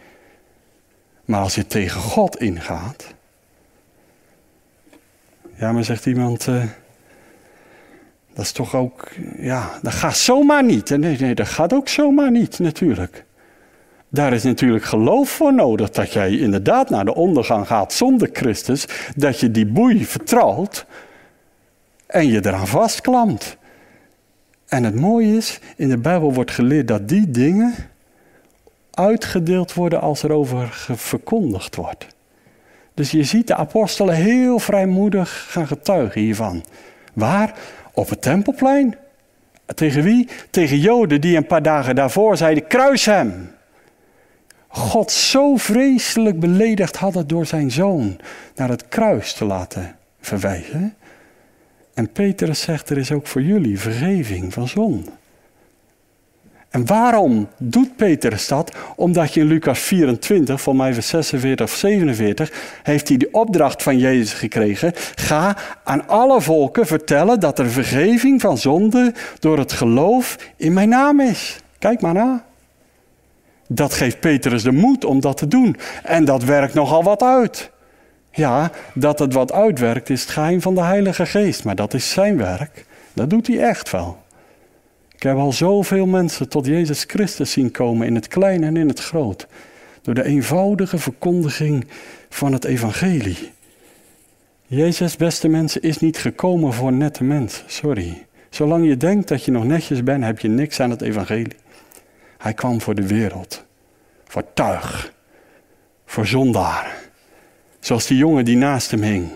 Maar 1.25 1.41
als 1.41 1.55
je 1.55 1.67
tegen 1.67 2.01
God 2.01 2.37
ingaat. 2.37 3.15
Ja, 5.55 5.73
maar 5.73 5.85
zegt 5.85 6.07
iemand. 6.07 6.47
Uh, 6.47 6.65
dat 8.35 8.45
is 8.45 8.53
toch 8.53 8.75
ook. 8.75 9.09
Ja, 9.39 9.79
dat 9.83 9.93
gaat 9.93 10.17
zomaar 10.17 10.65
niet. 10.65 10.91
Nee, 10.91 11.19
nee, 11.19 11.35
dat 11.35 11.49
gaat 11.49 11.73
ook 11.73 11.89
zomaar 11.89 12.31
niet, 12.31 12.59
natuurlijk. 12.59 13.25
Daar 14.09 14.33
is 14.33 14.43
natuurlijk 14.43 14.85
geloof 14.85 15.29
voor 15.29 15.55
nodig 15.55 15.91
dat 15.91 16.13
jij 16.13 16.39
inderdaad 16.39 16.91
naar 16.91 17.05
de 17.05 17.15
ondergang 17.15 17.67
gaat 17.67 17.93
zonder 17.93 18.29
Christus, 18.33 18.87
dat 19.17 19.41
je 19.41 19.51
die 19.51 19.67
boei 19.67 20.05
vertrouwt 20.05 20.87
en 22.07 22.27
je 22.27 22.47
eraan 22.47 22.67
vastklampt. 22.67 23.57
En 24.67 24.85
het 24.85 24.95
mooie 24.95 25.37
is, 25.37 25.61
in 25.77 25.89
de 25.89 25.99
Bijbel 25.99 26.33
wordt 26.33 26.51
geleerd 26.51 26.89
dat 26.89 27.09
die 27.09 27.31
dingen 27.31 27.75
uitgedeeld 28.91 29.75
worden 29.75 30.01
als 30.01 30.23
er 30.23 30.33
over 30.33 30.69
verkondigd 30.95 31.77
wordt. 31.77 32.07
Dus 32.95 33.11
je 33.11 33.25
ziet 33.25 33.47
de 33.47 33.55
apostelen 33.55 34.15
heel 34.15 34.59
vrijmoedig 34.59 35.47
gaan 35.49 35.67
getuigen 35.67 36.21
hiervan. 36.21 36.65
Waar? 37.13 37.55
Op 37.93 38.09
het 38.09 38.23
tempelplein. 38.23 38.97
Tegen 39.75 40.03
wie? 40.03 40.29
Tegen 40.51 40.79
Joden 40.79 41.21
die 41.21 41.37
een 41.37 41.47
paar 41.47 41.63
dagen 41.63 41.95
daarvoor 41.95 42.37
zeiden: 42.37 42.67
kruis 42.67 43.05
hem. 43.05 43.51
God 44.77 45.11
zo 45.13 45.57
vreselijk 45.57 46.41
beledigd 46.41 46.97
hadden 46.97 47.27
door 47.27 47.47
zijn 47.47 47.71
zoon 47.71 48.17
naar 48.55 48.69
het 48.69 48.89
kruis 48.89 49.33
te 49.33 49.45
laten 49.45 49.97
verwijzen. 50.21 50.95
En 51.95 52.13
Petrus 52.13 52.61
zegt, 52.61 52.91
er 52.91 52.99
is 52.99 53.13
ook 53.13 53.27
voor 53.27 53.43
jullie 53.43 53.81
vergeving 53.81 54.53
van 54.53 54.69
zonde. 54.69 55.11
En 56.69 56.87
waarom 56.87 57.49
doet 57.59 57.97
Petrus 57.97 58.49
dat? 58.49 58.77
Omdat 58.97 59.35
je 59.35 59.41
in 59.41 59.47
Lucas 59.47 59.79
24, 59.79 60.61
van 60.61 60.77
mij 60.77 60.95
vers 60.95 61.09
46 61.09 61.67
of 61.67 61.75
47, 61.75 62.53
heeft 62.83 63.09
hij 63.09 63.17
de 63.17 63.29
opdracht 63.31 63.83
van 63.83 63.99
Jezus 63.99 64.33
gekregen. 64.33 64.93
Ga 65.15 65.57
aan 65.85 66.09
alle 66.09 66.41
volken 66.41 66.87
vertellen 66.87 67.41
dat 67.41 67.59
er 67.59 67.71
vergeving 67.71 68.41
van 68.41 68.59
zonde 68.59 69.15
door 69.39 69.59
het 69.59 69.73
geloof 69.73 70.37
in 70.57 70.73
mijn 70.73 70.89
naam 70.89 71.21
is. 71.21 71.61
Kijk 71.79 72.01
maar 72.01 72.15
na. 72.15 72.45
Dat 73.69 73.95
geeft 73.95 74.21
Petrus 74.21 74.63
de 74.63 74.73
moed 74.73 75.05
om 75.05 75.21
dat 75.21 75.37
te 75.37 75.49
doen. 75.49 75.77
En 76.03 76.25
dat 76.25 76.45
werkt 76.45 76.75
nogal 76.75 77.03
wat 77.03 77.23
uit. 77.23 77.71
Ja, 78.31 78.71
dat 78.95 79.19
het 79.19 79.33
wat 79.33 79.53
uitwerkt 79.53 80.11
is 80.11 80.21
het 80.21 80.31
geheim 80.31 80.61
van 80.61 80.75
de 80.75 80.83
Heilige 80.83 81.27
Geest. 81.27 81.65
Maar 81.65 81.75
dat 81.75 81.95
is 81.95 82.11
zijn 82.11 82.37
werk. 82.37 82.85
Dat 83.13 83.31
doet 83.31 83.47
hij 83.47 83.59
echt 83.61 83.91
wel. 83.91 84.25
Ik 85.15 85.23
heb 85.23 85.37
al 85.37 85.53
zoveel 85.53 86.07
mensen 86.07 86.49
tot 86.49 86.67
Jezus 86.67 87.05
Christus 87.07 87.51
zien 87.51 87.71
komen 87.71 88.07
in 88.07 88.15
het 88.15 88.29
klein 88.29 88.65
en 88.65 88.77
in 88.77 88.89
het 88.89 89.01
groot. 89.01 89.47
Door 90.03 90.15
de 90.15 90.25
eenvoudige 90.25 90.99
verkondiging 90.99 91.87
van 92.29 92.53
het 92.53 92.65
evangelie. 92.65 93.53
Jezus, 94.67 95.17
beste 95.17 95.49
mensen, 95.49 95.83
is 95.83 95.99
niet 95.99 96.19
gekomen 96.19 96.73
voor 96.73 96.93
nette 96.93 97.25
mensen. 97.25 97.65
Sorry. 97.67 98.27
Zolang 98.51 98.87
je 98.87 98.97
denkt 98.97 99.29
dat 99.29 99.45
je 99.45 99.51
nog 99.51 99.65
netjes 99.65 100.03
bent, 100.03 100.25
heb 100.25 100.39
je 100.39 100.49
niks 100.49 100.81
aan 100.81 100.91
het 100.91 101.03
evangelie. 101.03 101.57
Hij 102.47 102.55
kwam 102.55 102.81
voor 102.81 102.95
de 102.95 103.07
wereld. 103.07 103.65
Voor 104.25 104.45
tuig. 104.55 105.13
Voor 106.05 106.27
zondaar. 106.27 106.95
Zoals 107.81 108.07
die 108.07 108.17
jongen 108.17 108.45
die 108.45 108.57
naast 108.57 108.91
hem 108.91 109.03
hing. 109.03 109.31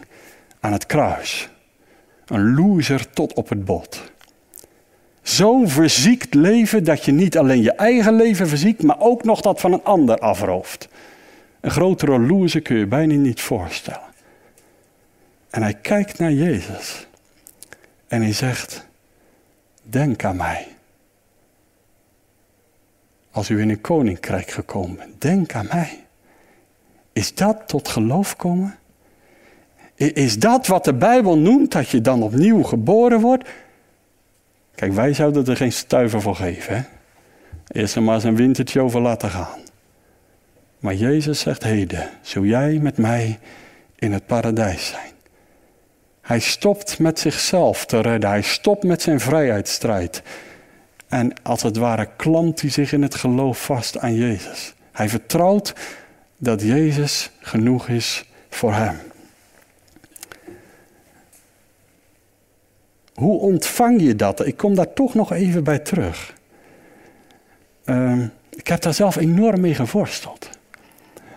Aan 0.60 0.72
het 0.72 0.86
kruis. 0.86 1.48
Een 2.26 2.54
loser 2.54 3.10
tot 3.10 3.32
op 3.32 3.48
het 3.48 3.64
bot. 3.64 4.12
Zo'n 5.22 5.68
verziekt 5.68 6.34
leven 6.34 6.84
dat 6.84 7.04
je 7.04 7.12
niet 7.12 7.38
alleen 7.38 7.62
je 7.62 7.72
eigen 7.72 8.14
leven 8.14 8.48
verziekt, 8.48 8.82
maar 8.82 9.00
ook 9.00 9.24
nog 9.24 9.40
dat 9.40 9.60
van 9.60 9.72
een 9.72 9.84
ander 9.84 10.18
afrooft. 10.18 10.88
Een 11.60 11.70
grotere 11.70 12.18
loser 12.18 12.62
kun 12.62 12.76
je 12.76 12.86
bijna 12.86 13.14
niet 13.14 13.40
voorstellen. 13.40 14.14
En 15.50 15.62
hij 15.62 15.74
kijkt 15.74 16.18
naar 16.18 16.32
Jezus. 16.32 17.06
En 18.08 18.22
hij 18.22 18.32
zegt, 18.32 18.86
denk 19.82 20.24
aan 20.24 20.36
mij. 20.36 20.66
Als 23.30 23.48
u 23.48 23.60
in 23.60 23.70
een 23.70 23.80
koninkrijk 23.80 24.50
gekomen 24.50 24.96
bent, 24.96 25.20
denk 25.20 25.54
aan 25.54 25.66
mij. 25.72 26.04
Is 27.12 27.34
dat 27.34 27.68
tot 27.68 27.88
geloof 27.88 28.36
komen? 28.36 28.78
Is 29.94 30.38
dat 30.38 30.66
wat 30.66 30.84
de 30.84 30.94
Bijbel 30.94 31.38
noemt, 31.38 31.72
dat 31.72 31.88
je 31.88 32.00
dan 32.00 32.22
opnieuw 32.22 32.62
geboren 32.62 33.20
wordt? 33.20 33.48
Kijk, 34.74 34.92
wij 34.92 35.14
zouden 35.14 35.46
er 35.46 35.56
geen 35.56 35.72
stuiver 35.72 36.20
voor 36.22 36.36
geven. 36.36 36.76
Hè? 36.76 36.82
Eerst 37.80 37.94
er 37.94 38.02
maar 38.02 38.14
eens 38.14 38.24
een 38.24 38.36
wintertje 38.36 38.80
over 38.80 39.00
laten 39.00 39.30
gaan. 39.30 39.58
Maar 40.78 40.94
Jezus 40.94 41.40
zegt, 41.40 41.62
heden, 41.62 42.10
zul 42.20 42.44
jij 42.44 42.78
met 42.78 42.96
mij 42.96 43.38
in 43.98 44.12
het 44.12 44.26
paradijs 44.26 44.86
zijn. 44.86 45.12
Hij 46.20 46.38
stopt 46.38 46.98
met 46.98 47.18
zichzelf 47.18 47.86
te 47.86 48.00
redden. 48.00 48.30
Hij 48.30 48.42
stopt 48.42 48.82
met 48.84 49.02
zijn 49.02 49.20
vrijheidsstrijd. 49.20 50.22
En 51.10 51.32
als 51.42 51.62
het 51.62 51.76
ware 51.76 52.08
klampt 52.16 52.60
hij 52.60 52.70
zich 52.70 52.92
in 52.92 53.02
het 53.02 53.14
geloof 53.14 53.64
vast 53.64 53.98
aan 53.98 54.14
Jezus. 54.14 54.74
Hij 54.92 55.08
vertrouwt 55.08 55.74
dat 56.36 56.62
Jezus 56.62 57.30
genoeg 57.38 57.88
is 57.88 58.24
voor 58.50 58.72
hem. 58.72 58.96
Hoe 63.14 63.40
ontvang 63.40 64.02
je 64.02 64.16
dat? 64.16 64.46
Ik 64.46 64.56
kom 64.56 64.74
daar 64.74 64.92
toch 64.92 65.14
nog 65.14 65.32
even 65.32 65.64
bij 65.64 65.78
terug. 65.78 66.34
Uh, 67.84 68.18
ik 68.50 68.66
heb 68.66 68.80
daar 68.80 68.94
zelf 68.94 69.16
enorm 69.16 69.60
mee 69.60 69.74
geworsteld. 69.74 70.48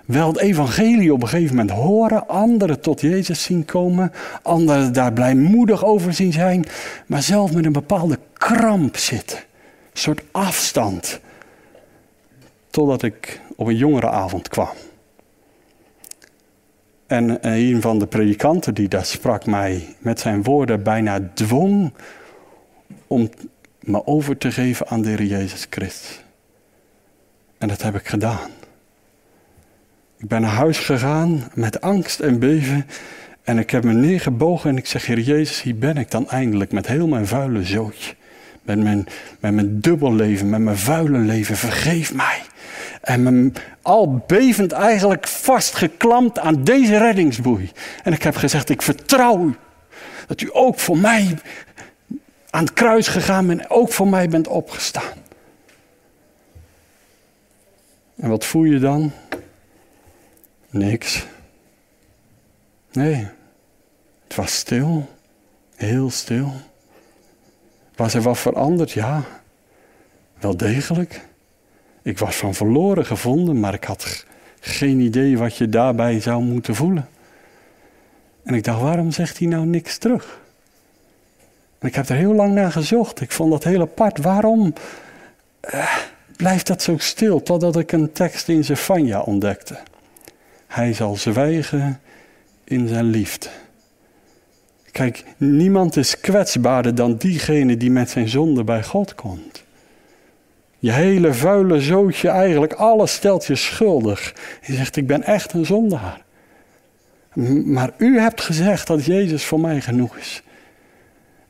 Wel 0.05 0.27
het 0.27 0.37
evangelie 0.37 1.13
op 1.13 1.21
een 1.21 1.27
gegeven 1.27 1.55
moment 1.55 1.77
horen, 1.77 2.27
anderen 2.27 2.79
tot 2.79 3.01
Jezus 3.01 3.43
zien 3.43 3.65
komen, 3.65 4.11
anderen 4.41 4.93
daar 4.93 5.13
blijmoedig 5.13 5.85
over 5.85 6.13
zien 6.13 6.31
zijn, 6.31 6.65
maar 7.05 7.21
zelf 7.21 7.53
met 7.53 7.65
een 7.65 7.71
bepaalde 7.71 8.19
kramp 8.33 8.97
zitten. 8.97 9.39
Soort 9.93 10.21
afstand. 10.31 11.19
Totdat 12.69 13.03
ik 13.03 13.41
op 13.55 13.67
een 13.67 13.77
jongerenavond 13.77 14.47
kwam. 14.47 14.75
En 17.07 17.47
een 17.47 17.81
van 17.81 17.99
de 17.99 18.07
predikanten 18.07 18.73
die 18.73 18.87
daar 18.87 19.05
sprak 19.05 19.45
mij 19.45 19.95
met 19.99 20.19
zijn 20.19 20.43
woorden 20.43 20.83
bijna 20.83 21.29
dwong 21.33 21.93
om 23.07 23.29
me 23.79 24.07
over 24.07 24.37
te 24.37 24.51
geven 24.51 24.87
aan 24.87 25.01
de 25.01 25.09
Heer 25.09 25.23
Jezus 25.23 25.67
Christus. 25.69 26.23
En 27.57 27.67
dat 27.67 27.81
heb 27.81 27.95
ik 27.95 28.07
gedaan. 28.07 28.49
Ik 30.17 30.27
ben 30.27 30.41
naar 30.41 30.51
huis 30.51 30.79
gegaan 30.79 31.49
met 31.53 31.81
angst 31.81 32.19
en 32.19 32.39
beven. 32.39 32.85
En 33.43 33.57
ik 33.59 33.69
heb 33.69 33.83
me 33.83 33.93
neergebogen 33.93 34.69
en 34.69 34.77
ik 34.77 34.85
zeg, 34.85 35.05
Heer 35.05 35.19
Jezus, 35.19 35.61
hier 35.61 35.77
ben 35.77 35.97
ik 35.97 36.11
dan 36.11 36.29
eindelijk 36.29 36.71
met 36.71 36.87
heel 36.87 37.07
mijn 37.07 37.27
vuile 37.27 37.63
zootje. 37.63 38.15
Met 38.63 38.83
mijn, 38.83 39.05
met 39.39 39.53
mijn 39.53 39.79
dubbel 39.79 40.13
leven, 40.13 40.49
met 40.49 40.59
mijn 40.59 40.77
vuile 40.77 41.17
leven. 41.17 41.55
Vergeef 41.55 42.13
mij. 42.13 42.41
En 43.01 43.23
me 43.23 43.51
al 43.81 44.23
bevend 44.27 44.71
eigenlijk 44.71 45.27
vastgeklampt 45.27 46.39
aan 46.39 46.63
deze 46.63 46.97
reddingsboei. 46.97 47.71
En 48.03 48.13
ik 48.13 48.23
heb 48.23 48.35
gezegd, 48.35 48.69
ik 48.69 48.81
vertrouw 48.81 49.45
u. 49.45 49.55
Dat 50.27 50.41
u 50.41 50.49
ook 50.51 50.79
voor 50.79 50.97
mij 50.97 51.37
aan 52.49 52.63
het 52.63 52.73
kruis 52.73 53.07
gegaan 53.07 53.47
bent. 53.47 53.59
En 53.59 53.69
ook 53.69 53.91
voor 53.93 54.07
mij 54.07 54.29
bent 54.29 54.47
opgestaan. 54.47 55.21
En 58.15 58.29
wat 58.29 58.45
voel 58.45 58.63
je 58.63 58.79
dan? 58.79 59.11
Niks. 60.69 61.25
Nee, 62.91 63.27
het 64.23 64.35
was 64.35 64.55
stil. 64.57 65.09
Heel 65.75 66.09
stil. 66.09 66.53
Was 67.95 68.13
er 68.13 68.21
wat 68.21 68.37
veranderd? 68.37 68.91
Ja, 68.91 69.23
wel 70.39 70.57
degelijk. 70.57 71.25
Ik 72.01 72.17
was 72.17 72.35
van 72.35 72.53
verloren 72.53 73.05
gevonden, 73.05 73.59
maar 73.59 73.73
ik 73.73 73.83
had 73.83 74.25
geen 74.59 74.99
idee 74.99 75.37
wat 75.37 75.57
je 75.57 75.69
daarbij 75.69 76.19
zou 76.19 76.43
moeten 76.43 76.75
voelen. 76.75 77.07
En 78.43 78.53
ik 78.53 78.63
dacht, 78.63 78.81
waarom 78.81 79.11
zegt 79.11 79.39
hij 79.39 79.47
nou 79.47 79.65
niks 79.65 79.97
terug? 79.97 80.39
En 81.79 81.87
ik 81.87 81.95
heb 81.95 82.09
er 82.09 82.15
heel 82.15 82.33
lang 82.33 82.53
naar 82.53 82.71
gezocht. 82.71 83.21
Ik 83.21 83.31
vond 83.31 83.51
dat 83.51 83.63
heel 83.63 83.81
apart. 83.81 84.17
Waarom 84.17 84.73
eh, 85.59 85.97
blijft 86.35 86.67
dat 86.67 86.81
zo 86.81 86.97
stil? 86.97 87.41
Totdat 87.41 87.77
ik 87.77 87.91
een 87.91 88.11
tekst 88.11 88.47
in 88.47 88.63
Zefania 88.63 89.21
ontdekte. 89.21 89.77
Hij 90.67 90.93
zal 90.93 91.15
zwijgen 91.15 92.01
in 92.63 92.87
zijn 92.87 93.05
liefde. 93.05 93.49
Kijk, 94.93 95.23
niemand 95.37 95.97
is 95.97 96.19
kwetsbaarder 96.19 96.95
dan 96.95 97.15
diegene 97.17 97.77
die 97.77 97.91
met 97.91 98.09
zijn 98.09 98.27
zonde 98.27 98.63
bij 98.63 98.83
God 98.83 99.15
komt. 99.15 99.63
Je 100.79 100.91
hele 100.91 101.33
vuile 101.33 101.81
zootje, 101.81 102.29
eigenlijk 102.29 102.73
alles 102.73 103.13
stelt 103.13 103.45
je 103.45 103.55
schuldig. 103.55 104.33
Je 104.61 104.73
zegt, 104.73 104.95
ik 104.95 105.07
ben 105.07 105.23
echt 105.23 105.53
een 105.53 105.65
zondaar. 105.65 106.21
Maar 107.65 107.91
u 107.97 108.19
hebt 108.19 108.41
gezegd 108.41 108.87
dat 108.87 109.05
Jezus 109.05 109.45
voor 109.45 109.59
mij 109.59 109.81
genoeg 109.81 110.17
is. 110.17 110.43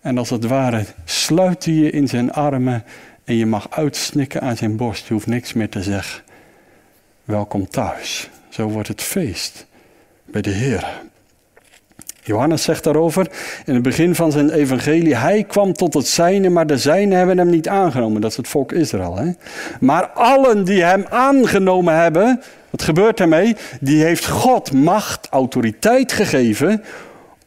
En 0.01 0.17
als 0.17 0.29
het 0.29 0.45
ware 0.45 0.85
sluit 1.05 1.65
hij 1.65 1.73
je 1.73 1.89
in 1.89 2.07
zijn 2.07 2.31
armen 2.31 2.83
en 3.23 3.35
je 3.35 3.45
mag 3.45 3.67
uitsnikken 3.69 4.41
aan 4.41 4.57
zijn 4.57 4.75
borst. 4.75 5.07
Je 5.07 5.13
hoeft 5.13 5.27
niks 5.27 5.53
meer 5.53 5.69
te 5.69 5.83
zeggen. 5.83 6.23
Welkom 7.23 7.67
thuis. 7.67 8.29
Zo 8.49 8.67
wordt 8.67 8.87
het 8.87 9.01
feest 9.01 9.65
bij 10.25 10.41
de 10.41 10.49
Heer. 10.49 11.01
Johannes 12.23 12.63
zegt 12.63 12.83
daarover 12.83 13.27
in 13.65 13.73
het 13.73 13.83
begin 13.83 14.15
van 14.15 14.31
zijn 14.31 14.49
evangelie: 14.49 15.15
Hij 15.15 15.43
kwam 15.43 15.73
tot 15.73 15.93
het 15.93 16.07
zijne, 16.07 16.49
maar 16.49 16.67
de 16.67 16.77
zijnen 16.77 17.17
hebben 17.17 17.37
hem 17.37 17.49
niet 17.49 17.67
aangenomen. 17.67 18.21
Dat 18.21 18.31
is 18.31 18.37
het 18.37 18.47
volk 18.47 18.71
Israël. 18.71 19.15
Hè? 19.15 19.31
Maar 19.79 20.05
allen 20.07 20.63
die 20.63 20.83
hem 20.83 21.05
aangenomen 21.09 21.95
hebben, 22.01 22.41
wat 22.69 22.81
gebeurt 22.81 23.19
ermee? 23.19 23.55
Die 23.79 24.03
heeft 24.03 24.27
God 24.27 24.71
macht, 24.71 25.27
autoriteit 25.29 26.11
gegeven 26.11 26.83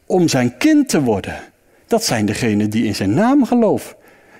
om 0.07 0.29
zijn 0.29 0.57
kind 0.57 0.89
te 0.89 1.03
worden. 1.03 1.37
Dat 1.87 2.05
zijn 2.05 2.27
degenen 2.27 2.71
die 2.71 2.85
in 2.85 2.95
zijn 2.95 3.15
naam 3.15 3.45
geloven. 3.45 3.97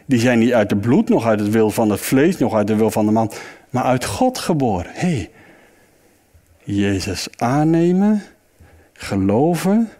Die 0.07 0.21
zijn 0.21 0.39
niet 0.39 0.53
uit 0.53 0.71
het 0.71 0.81
bloed, 0.81 1.09
nog 1.09 1.27
uit 1.27 1.41
het 1.41 1.51
wil 1.51 1.71
van 1.71 1.91
het 1.91 2.01
vlees, 2.01 2.39
nog 2.39 2.55
uit 2.55 2.67
de 2.67 2.77
wil 2.77 2.91
van 2.91 3.07
de 3.07 3.13
man, 3.13 3.33
maar 3.71 3.85
uit 3.85 4.05
God 4.05 4.39
geboren. 4.39 4.91
Hé, 4.95 5.09
hey, 5.09 5.31
Jezus 6.63 7.29
aannemen, 7.37 8.23
geloven 8.93 9.91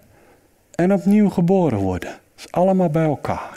en 0.77 0.93
opnieuw 0.93 1.29
geboren 1.29 1.79
worden. 1.79 2.09
Dat 2.09 2.45
is 2.45 2.53
allemaal 2.53 2.91
bij 2.91 3.05
elkaar. 3.05 3.57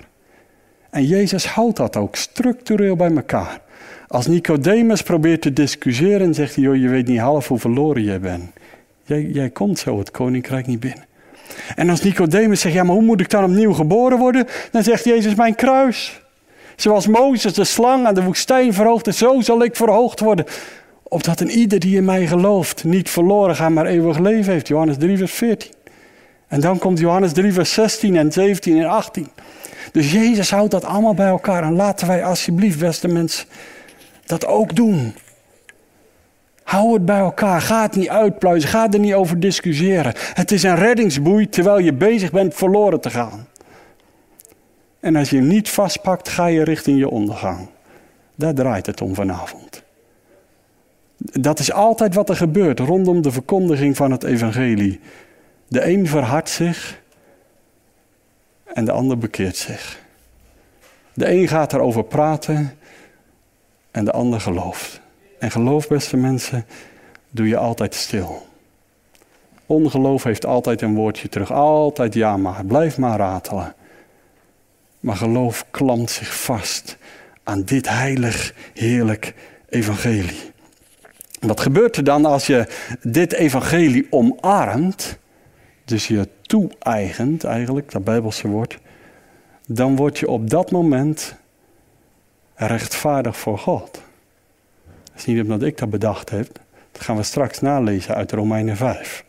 En 0.90 1.06
Jezus 1.06 1.46
houdt 1.46 1.78
dat 1.78 1.96
ook 1.96 2.16
structureel 2.16 2.96
bij 2.96 3.16
elkaar. 3.16 3.60
Als 4.08 4.28
Nicodemus 4.28 5.02
probeert 5.02 5.42
te 5.42 5.54
discussiëren, 5.54 6.34
zegt 6.34 6.56
hij: 6.56 6.64
joh, 6.64 6.76
je 6.76 6.88
weet 6.88 7.08
niet 7.08 7.20
half 7.20 7.48
hoe 7.48 7.60
verloren 7.60 8.04
je 8.04 8.20
bent. 8.20 8.52
Jij, 9.04 9.22
jij 9.22 9.50
komt 9.50 9.80
zo 9.80 10.00
het 10.00 10.12
koninkrijk 10.12 10.68
niet 10.68 10.80
binnen. 10.80 11.06
En 11.76 11.90
als 11.90 12.02
Nicodemus 12.02 12.62
zegt: 12.62 12.76
ja, 12.76 12.84
maar 12.84 12.96
hoe 12.96 13.04
moet 13.04 13.22
ik 13.22 13.30
dan 13.30 13.44
opnieuw 13.44 13.74
geboren 13.74 14.18
worden? 14.18 14.48
Dan 14.72 14.84
zegt 14.84 15.04
Jezus: 15.04 15.36
mijn 15.36 15.56
kruis. 15.56 16.22
Zoals 16.76 17.08
Mozes 17.08 17.54
de 17.54 17.64
slang 17.64 18.06
aan 18.06 18.14
de 18.14 18.24
woestijn 18.24 18.74
verhoogde, 18.74 19.14
zo 19.14 19.42
zal 19.42 19.64
ik 19.64 19.76
verhoogd 19.76 20.20
worden. 20.20 20.46
Opdat 21.04 21.40
een 21.40 21.50
ieder 21.50 21.80
die 21.80 21.96
in 21.96 22.06
mij 22.06 22.28
gelooft 22.28 22.84
niet 22.84 23.10
verloren 23.10 23.56
gaat, 23.56 23.70
maar 23.70 23.86
eeuwig 23.86 24.20
leven 24.20 24.54
heeft. 24.54 24.68
Johannes 24.68 24.98
3, 24.98 25.18
vers 25.18 25.32
14. 25.34 25.72
En 26.50 26.62
dan 26.62 26.78
komt 26.78 27.00
Johannes 27.00 27.34
3, 27.34 27.54
vers 27.54 27.74
16 27.74 28.16
en 28.16 28.32
17 28.32 28.78
en 28.78 28.90
18. 28.90 29.28
Dus 29.92 30.12
Jezus 30.12 30.52
houdt 30.52 30.72
dat 30.72 30.86
allemaal 30.86 31.14
bij 31.14 31.28
elkaar. 31.28 31.64
En 31.64 31.76
laten 31.76 32.08
wij 32.08 32.24
alsjeblieft, 32.24 32.80
beste 32.80 33.08
mensen, 33.08 33.48
dat 34.26 34.46
ook 34.46 34.76
doen. 34.76 35.14
Hou 36.64 36.94
het 36.94 37.06
bij 37.06 37.20
elkaar. 37.20 37.62
Ga 37.62 37.82
het 37.82 37.96
niet 37.96 38.10
uitpluizen. 38.10 38.70
Ga 38.70 38.92
er 38.92 39.00
niet 39.00 39.14
over 39.14 39.40
discussiëren. 39.40 40.14
Het 40.34 40.52
is 40.52 40.64
een 40.64 40.76
reddingsboei 40.76 41.50
terwijl 41.50 41.80
je 41.80 41.94
bezig 41.94 42.32
bent 42.32 42.54
verloren 42.54 43.02
te 43.02 43.10
gaan. 43.10 43.48
En 45.00 45.16
als 45.16 45.30
je 45.30 45.42
niet 45.42 45.70
vastpakt, 45.70 46.30
ga 46.30 46.46
je 46.46 46.64
richting 46.64 46.98
je 46.98 47.10
ondergang. 47.10 47.68
Daar 48.36 48.54
draait 48.54 48.86
het 48.86 49.02
om 49.02 49.16
vanavond. 49.16 49.84
Dat 51.18 51.60
is 51.60 51.72
altijd 51.72 52.14
wat 52.14 52.30
er 52.30 52.36
gebeurt 52.36 52.80
rondom 52.80 53.22
de 53.22 53.32
verkondiging 53.32 53.96
van 53.96 54.12
het 54.12 54.24
evangelie. 54.24 55.00
De 55.70 55.86
een 55.86 56.08
verhardt 56.08 56.50
zich 56.50 57.02
en 58.74 58.86
de 58.86 58.92
ander 58.92 59.18
bekeert 59.18 59.58
zich. 59.58 60.00
De 61.14 61.32
een 61.32 61.48
gaat 61.48 61.74
erover 61.74 62.04
praten 62.04 62.78
en 63.92 64.06
de 64.06 64.12
ander 64.12 64.42
gelooft. 64.42 65.02
En 65.40 65.52
geloof, 65.52 65.88
beste 65.88 66.18
mensen, 66.18 66.66
doe 67.30 67.48
je 67.48 67.58
altijd 67.58 67.96
stil. 67.96 68.48
Ongeloof 69.66 70.24
heeft 70.24 70.46
altijd 70.46 70.82
een 70.82 70.96
woordje 70.96 71.30
terug. 71.30 71.52
Altijd 71.52 72.14
ja 72.14 72.38
maar. 72.38 72.66
Blijf 72.66 72.98
maar 72.98 73.18
ratelen. 73.18 73.76
Maar 75.00 75.16
geloof 75.16 75.66
klampt 75.72 76.12
zich 76.12 76.42
vast 76.42 76.98
aan 77.44 77.64
dit 77.64 77.90
heilig, 77.90 78.54
heerlijk 78.74 79.34
evangelie. 79.70 80.52
Wat 81.40 81.60
gebeurt 81.60 81.96
er 81.96 82.04
dan 82.04 82.26
als 82.26 82.48
je 82.48 82.68
dit 83.02 83.34
evangelie 83.34 84.08
omarmt, 84.10 85.18
dus 85.90 86.08
je 86.08 86.28
toe-eigent 86.42 87.44
eigenlijk, 87.44 87.92
dat 87.92 88.04
Bijbelse 88.04 88.48
woord, 88.48 88.78
dan 89.68 89.96
word 89.96 90.20
je 90.20 90.30
op 90.30 90.50
dat 90.50 90.72
moment 90.72 91.36
rechtvaardig 92.56 93.38
voor 93.38 93.58
God. 93.58 93.92
Dat 95.04 95.16
is 95.16 95.26
niet 95.26 95.42
omdat 95.42 95.62
ik 95.62 95.78
dat 95.78 95.90
bedacht 95.90 96.30
heb, 96.30 96.48
dat 96.92 97.02
gaan 97.02 97.16
we 97.16 97.24
straks 97.24 97.60
nalezen 97.60 98.16
uit 98.16 98.32
Romeinen 98.32 98.78
5. 98.78 99.24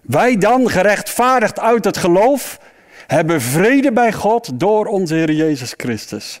Wij 0.00 0.36
dan, 0.36 0.70
gerechtvaardigd 0.70 1.60
uit 1.60 1.84
het 1.84 1.96
geloof, 1.96 2.60
hebben 3.06 3.40
vrede 3.40 3.92
bij 3.92 4.12
God 4.12 4.60
door 4.60 4.86
onze 4.86 5.14
Heer 5.14 5.32
Jezus 5.32 5.74
Christus. 5.76 6.40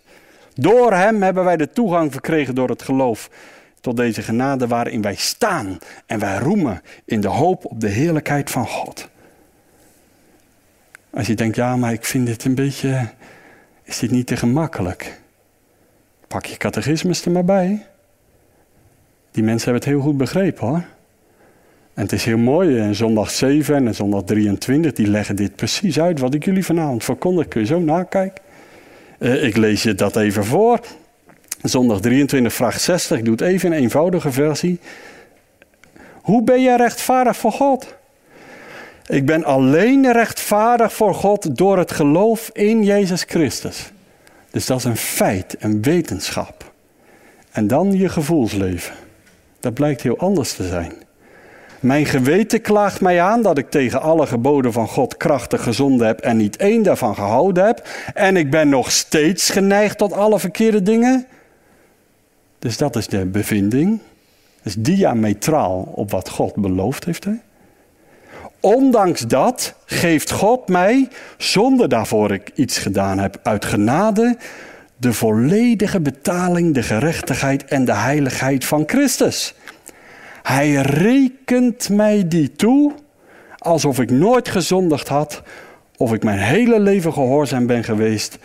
Door 0.54 0.92
Hem 0.92 1.22
hebben 1.22 1.44
wij 1.44 1.56
de 1.56 1.70
toegang 1.70 2.12
verkregen 2.12 2.54
door 2.54 2.68
het 2.68 2.82
geloof 2.82 3.30
tot 3.80 3.96
deze 3.96 4.22
genade 4.22 4.66
waarin 4.66 5.02
wij 5.02 5.14
staan 5.14 5.78
en 6.06 6.18
wij 6.18 6.38
roemen 6.38 6.82
in 7.04 7.20
de 7.20 7.28
hoop 7.28 7.64
op 7.64 7.80
de 7.80 7.88
heerlijkheid 7.88 8.50
van 8.50 8.66
God. 8.66 9.08
Als 11.14 11.26
je 11.26 11.34
denkt, 11.34 11.56
ja, 11.56 11.76
maar 11.76 11.92
ik 11.92 12.04
vind 12.04 12.26
dit 12.26 12.44
een 12.44 12.54
beetje, 12.54 13.08
is 13.82 13.98
dit 13.98 14.10
niet 14.10 14.26
te 14.26 14.36
gemakkelijk? 14.36 15.20
Pak 16.28 16.46
je 16.46 16.56
catechismus 16.56 17.24
er 17.24 17.30
maar 17.30 17.44
bij. 17.44 17.86
Die 19.30 19.42
mensen 19.42 19.70
hebben 19.70 19.82
het 19.88 19.98
heel 19.98 20.08
goed 20.08 20.16
begrepen 20.16 20.66
hoor. 20.66 20.84
En 21.94 22.02
het 22.02 22.12
is 22.12 22.24
heel 22.24 22.38
mooi, 22.38 22.78
en 22.78 22.94
zondag 22.94 23.30
7 23.30 23.86
en 23.86 23.94
zondag 23.94 24.22
23, 24.24 24.92
die 24.92 25.06
leggen 25.06 25.36
dit 25.36 25.56
precies 25.56 26.00
uit 26.00 26.18
wat 26.18 26.34
ik 26.34 26.44
jullie 26.44 26.64
vanavond 26.64 27.04
verkondig. 27.04 27.48
Kun 27.48 27.60
je 27.60 27.66
zo 27.66 27.80
nakijken. 27.80 28.42
Uh, 29.18 29.44
ik 29.44 29.56
lees 29.56 29.82
je 29.82 29.94
dat 29.94 30.16
even 30.16 30.44
voor. 30.44 30.80
Zondag 31.62 32.00
23, 32.00 32.52
vraag 32.52 32.80
60, 32.80 33.18
ik 33.18 33.24
doe 33.24 33.34
het 33.34 33.42
even 33.42 33.72
een 33.72 33.78
eenvoudige 33.78 34.32
versie. 34.32 34.80
Hoe 36.22 36.42
ben 36.42 36.60
je 36.60 36.76
rechtvaardig 36.76 37.36
voor 37.36 37.52
God? 37.52 37.94
Ik 39.06 39.26
ben 39.26 39.44
alleen 39.44 40.12
rechtvaardig 40.12 40.92
voor 40.92 41.14
God 41.14 41.56
door 41.56 41.78
het 41.78 41.92
geloof 41.92 42.50
in 42.52 42.82
Jezus 42.82 43.22
Christus. 43.22 43.92
Dus 44.50 44.66
dat 44.66 44.78
is 44.78 44.84
een 44.84 44.96
feit, 44.96 45.56
een 45.58 45.82
wetenschap. 45.82 46.72
En 47.50 47.66
dan 47.66 47.92
je 47.92 48.08
gevoelsleven. 48.08 48.94
Dat 49.60 49.74
blijkt 49.74 50.02
heel 50.02 50.18
anders 50.18 50.52
te 50.52 50.68
zijn. 50.68 50.92
Mijn 51.80 52.06
geweten 52.06 52.60
klaagt 52.60 53.00
mij 53.00 53.20
aan 53.20 53.42
dat 53.42 53.58
ik 53.58 53.70
tegen 53.70 54.00
alle 54.00 54.26
geboden 54.26 54.72
van 54.72 54.88
God 54.88 55.16
krachtig 55.16 55.62
gezonden 55.62 56.06
heb 56.06 56.20
en 56.20 56.36
niet 56.36 56.56
één 56.56 56.82
daarvan 56.82 57.14
gehouden 57.14 57.64
heb. 57.64 57.88
En 58.14 58.36
ik 58.36 58.50
ben 58.50 58.68
nog 58.68 58.90
steeds 58.90 59.50
geneigd 59.50 59.98
tot 59.98 60.12
alle 60.12 60.38
verkeerde 60.38 60.82
dingen. 60.82 61.26
Dus 62.58 62.76
dat 62.76 62.96
is 62.96 63.08
de 63.08 63.26
bevinding. 63.26 64.00
Dat 64.56 64.66
is 64.66 64.74
diametraal 64.74 65.92
op 65.94 66.10
wat 66.10 66.28
God 66.28 66.54
beloofd 66.54 67.04
heeft. 67.04 67.24
Hè? 67.24 67.32
Ondanks 68.64 69.20
dat 69.20 69.74
geeft 69.84 70.30
God 70.30 70.68
mij, 70.68 71.08
zonder 71.36 71.88
daarvoor 71.88 72.32
ik 72.32 72.50
iets 72.54 72.78
gedaan 72.78 73.18
heb, 73.18 73.40
uit 73.42 73.64
genade, 73.64 74.36
de 74.96 75.12
volledige 75.12 76.00
betaling, 76.00 76.74
de 76.74 76.82
gerechtigheid 76.82 77.64
en 77.64 77.84
de 77.84 77.94
heiligheid 77.94 78.64
van 78.64 78.82
Christus. 78.86 79.54
Hij 80.42 80.72
rekent 80.74 81.88
mij 81.88 82.28
die 82.28 82.52
toe 82.52 82.92
alsof 83.58 84.00
ik 84.00 84.10
nooit 84.10 84.48
gezondigd 84.48 85.08
had, 85.08 85.42
of 85.96 86.12
ik 86.12 86.24
mijn 86.24 86.38
hele 86.38 86.80
leven 86.80 87.12
gehoorzaam 87.12 87.66
ben 87.66 87.84
geweest, 87.84 88.38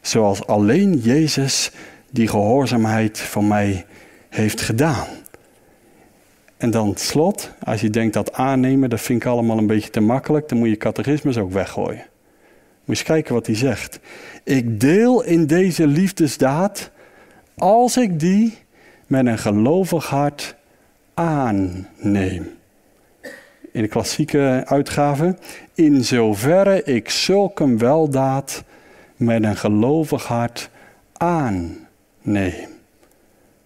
zoals 0.00 0.46
alleen 0.46 0.96
Jezus 0.96 1.70
die 2.10 2.28
gehoorzaamheid 2.28 3.18
van 3.18 3.48
mij 3.48 3.84
heeft 4.28 4.60
gedaan. 4.60 5.06
En 6.58 6.70
dan 6.70 6.92
slot, 6.96 7.50
als 7.64 7.80
je 7.80 7.90
denkt 7.90 8.14
dat 8.14 8.32
aannemen, 8.32 8.90
dat 8.90 9.00
vind 9.00 9.22
ik 9.22 9.28
allemaal 9.28 9.58
een 9.58 9.66
beetje 9.66 9.90
te 9.90 10.00
makkelijk, 10.00 10.48
dan 10.48 10.58
moet 10.58 10.68
je 10.68 10.76
catechismus 10.76 11.38
ook 11.38 11.52
weggooien. 11.52 12.06
Moet 12.84 12.96
eens 12.96 13.02
kijken 13.02 13.34
wat 13.34 13.46
hij 13.46 13.54
zegt. 13.54 14.00
Ik 14.44 14.80
deel 14.80 15.24
in 15.24 15.46
deze 15.46 15.86
liefdesdaad 15.86 16.90
als 17.56 17.96
ik 17.96 18.20
die 18.20 18.58
met 19.06 19.26
een 19.26 19.38
gelovig 19.38 20.06
hart 20.06 20.56
aanneem. 21.14 22.50
In 23.72 23.82
de 23.82 23.88
klassieke 23.88 24.62
uitgave, 24.66 25.36
in 25.74 26.04
zoverre 26.04 26.82
ik 26.82 27.10
zulke 27.10 27.76
weldaad 27.76 28.64
met 29.16 29.44
een 29.44 29.56
gelovig 29.56 30.26
hart 30.26 30.70
aanneem. 31.12 32.68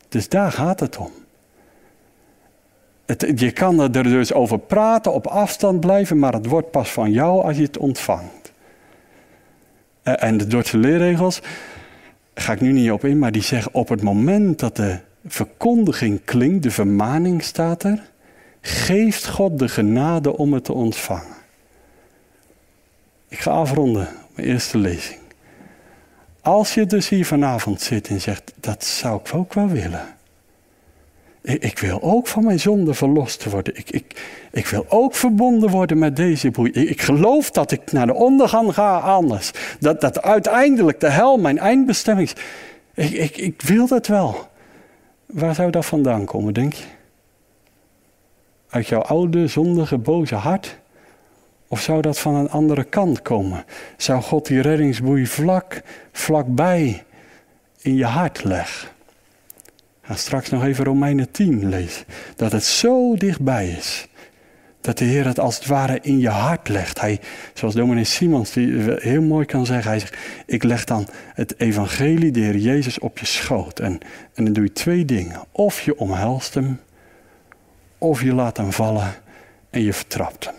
Dus 0.09 0.29
daar 0.29 0.53
gaat 0.53 0.81
het 0.81 0.97
om. 0.97 1.22
Je 3.35 3.51
kan 3.51 3.81
er 3.81 4.03
dus 4.03 4.33
over 4.33 4.59
praten, 4.59 5.13
op 5.13 5.27
afstand 5.27 5.81
blijven, 5.81 6.19
maar 6.19 6.33
het 6.33 6.47
wordt 6.47 6.71
pas 6.71 6.91
van 6.91 7.13
jou 7.13 7.43
als 7.43 7.57
je 7.57 7.63
het 7.63 7.79
ontvangt. 7.79 8.53
Eh, 10.03 10.23
en 10.23 10.37
de 10.37 10.47
Duitse 10.47 10.79
leerregels, 10.79 11.41
ga 12.35 12.53
ik 12.53 12.61
nu 12.61 12.73
niet 12.73 12.91
op 12.91 13.05
in, 13.05 13.19
maar 13.19 13.33
die 13.33 13.43
zeggen 13.43 13.75
op 13.75 13.89
het 13.89 14.03
moment 14.03 14.59
dat 14.59 14.77
de 14.77 14.99
verkondiging 15.27 16.25
klinkt, 16.25 16.63
de 16.63 16.71
vermaning 16.71 17.43
staat 17.43 17.83
er, 17.83 18.11
geeft 18.61 19.29
God 19.29 19.59
de 19.59 19.69
genade 19.69 20.37
om 20.37 20.53
het 20.53 20.65
te 20.65 20.73
ontvangen. 20.73 21.37
Ik 23.29 23.39
ga 23.39 23.51
afronden, 23.51 24.09
mijn 24.35 24.49
eerste 24.49 24.79
lezing. 24.79 25.21
Als 26.41 26.75
je 26.75 26.87
dus 26.87 27.09
hier 27.09 27.27
vanavond 27.27 27.81
zit 27.81 28.09
en 28.09 28.21
zegt, 28.21 28.53
dat 28.61 28.85
zou 28.85 29.21
ik 29.21 29.35
ook 29.35 29.55
wel 29.55 29.69
willen. 29.69 30.15
Ik, 31.43 31.79
wil 31.79 32.03
ook 32.03 32.27
van 32.27 32.45
mijn 32.45 32.61
zonde 32.61 32.95
verlost 32.95 33.45
worden. 33.45 33.77
Ik, 33.77 33.91
ik, 33.91 34.21
ik 34.51 34.67
wil 34.67 34.85
ook 34.89 35.15
verbonden 35.15 35.71
worden 35.71 35.99
met 35.99 36.17
deze 36.17 36.51
boei. 36.51 36.71
Ik, 36.71 36.89
ik 36.89 37.03
geloof 37.03 37.51
dat 37.51 37.71
ik 37.71 37.93
naar 37.93 38.07
de 38.07 38.15
ondergang 38.15 38.75
ga 38.75 38.99
anders. 38.99 39.51
Dat, 39.81 40.01
dat 40.01 40.23
uiteindelijk 40.23 41.01
de 41.01 41.11
hel 41.11 41.37
mijn 41.37 41.59
eindbestemming 41.59 42.29
is. 42.29 42.43
Ik, 42.95 43.11
ik, 43.11 43.37
ik 43.37 43.63
wil 43.63 43.87
dat 43.87 44.07
wel. 44.07 44.49
Waar 45.27 45.55
zou 45.55 45.71
dat 45.71 45.87
vandaan 45.87 46.25
komen, 46.25 46.55
denk 46.55 46.73
je? 46.73 46.85
Uit 48.69 48.89
jouw 48.89 49.03
oude, 49.03 49.47
zondige, 49.47 49.99
boze 49.99 50.35
hart? 50.35 50.79
Of 51.69 51.81
zou 51.81 52.01
dat 52.01 52.19
van 52.19 52.35
een 52.35 52.51
andere 52.51 52.85
kant 52.85 53.23
komen? 53.23 53.65
Zou 53.97 54.23
God 54.23 54.47
die 54.47 54.61
reddingsboei 54.61 55.27
vlak, 55.27 55.83
vlakbij 56.13 57.05
in 57.81 57.95
je 57.95 58.05
hart 58.05 58.45
leggen? 58.45 58.92
Ga 60.13 60.19
straks 60.19 60.51
nog 60.51 60.65
even 60.65 60.85
Romeinen 60.85 61.31
10 61.31 61.69
lezen. 61.69 62.05
Dat 62.37 62.53
het 62.53 62.65
zo 62.65 63.15
dichtbij 63.17 63.69
is. 63.69 64.07
Dat 64.81 64.99
de 64.99 65.05
Heer 65.05 65.27
het 65.27 65.41
als 65.41 65.55
het 65.55 65.67
ware 65.67 65.99
in 66.03 66.19
je 66.19 66.29
hart 66.29 66.69
legt. 66.69 67.01
Hij, 67.01 67.21
zoals 67.55 67.75
dominee 67.75 68.05
Simons 68.05 68.53
die 68.53 68.95
heel 68.97 69.23
mooi 69.23 69.47
kan 69.47 69.67
zeggen. 69.67 69.91
Hij 69.91 70.01
zegt, 70.01 70.17
ik 70.47 70.63
leg 70.63 70.85
dan 70.85 71.09
het 71.35 71.61
evangelie, 71.61 72.31
de 72.31 72.41
Heer 72.41 72.57
Jezus, 72.57 72.99
op 72.99 73.19
je 73.19 73.27
schoot. 73.27 73.79
En, 73.79 73.99
en 74.35 74.45
dan 74.45 74.53
doe 74.53 74.65
je 74.65 74.73
twee 74.73 75.05
dingen. 75.05 75.45
Of 75.53 75.81
je 75.81 75.99
omhelst 75.99 76.55
hem, 76.55 76.81
of 77.99 78.23
je 78.23 78.35
laat 78.35 78.57
hem 78.57 78.73
vallen 78.73 79.15
en 79.71 79.83
je 79.83 79.93
vertrapt 79.93 80.45
hem. 80.45 80.55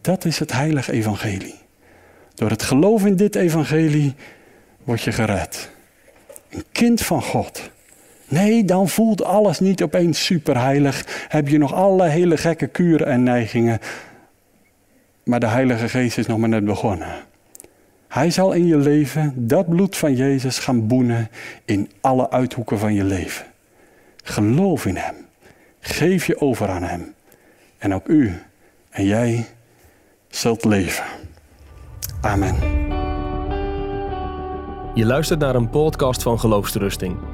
Dat 0.00 0.24
is 0.24 0.38
het 0.38 0.52
heilige 0.52 0.92
evangelie. 0.92 1.58
Door 2.34 2.50
het 2.50 2.62
geloof 2.62 3.04
in 3.04 3.16
dit 3.16 3.34
evangelie 3.34 4.14
word 4.84 5.02
je 5.02 5.12
gered. 5.12 5.70
Een 6.50 6.64
kind 6.72 7.00
van 7.02 7.22
God. 7.22 7.72
Nee, 8.28 8.64
dan 8.64 8.88
voelt 8.88 9.24
alles 9.24 9.60
niet 9.60 9.82
opeens 9.82 10.24
superheilig. 10.24 11.26
Heb 11.28 11.48
je 11.48 11.58
nog 11.58 11.74
alle 11.74 12.08
hele 12.08 12.36
gekke 12.36 12.66
kuren 12.66 13.06
en 13.06 13.22
neigingen. 13.22 13.78
Maar 15.24 15.40
de 15.40 15.46
Heilige 15.46 15.88
Geest 15.88 16.18
is 16.18 16.26
nog 16.26 16.38
maar 16.38 16.48
net 16.48 16.64
begonnen. 16.64 17.08
Hij 18.08 18.30
zal 18.30 18.52
in 18.52 18.66
je 18.66 18.76
leven 18.76 19.32
dat 19.36 19.68
bloed 19.68 19.96
van 19.96 20.14
Jezus 20.14 20.58
gaan 20.58 20.86
boenen 20.86 21.30
in 21.64 21.90
alle 22.00 22.30
uithoeken 22.30 22.78
van 22.78 22.94
je 22.94 23.04
leven. 23.04 23.46
Geloof 24.22 24.86
in 24.86 24.96
Hem. 24.96 25.14
Geef 25.80 26.26
je 26.26 26.40
over 26.40 26.68
aan 26.68 26.82
Hem. 26.82 27.14
En 27.78 27.94
ook 27.94 28.08
u 28.08 28.32
en 28.90 29.04
jij 29.04 29.46
zult 30.28 30.64
leven. 30.64 31.04
Amen. 32.20 32.54
Je 34.94 35.06
luistert 35.06 35.40
naar 35.40 35.54
een 35.54 35.70
podcast 35.70 36.22
van 36.22 36.40
Geloofsterusting. 36.40 37.33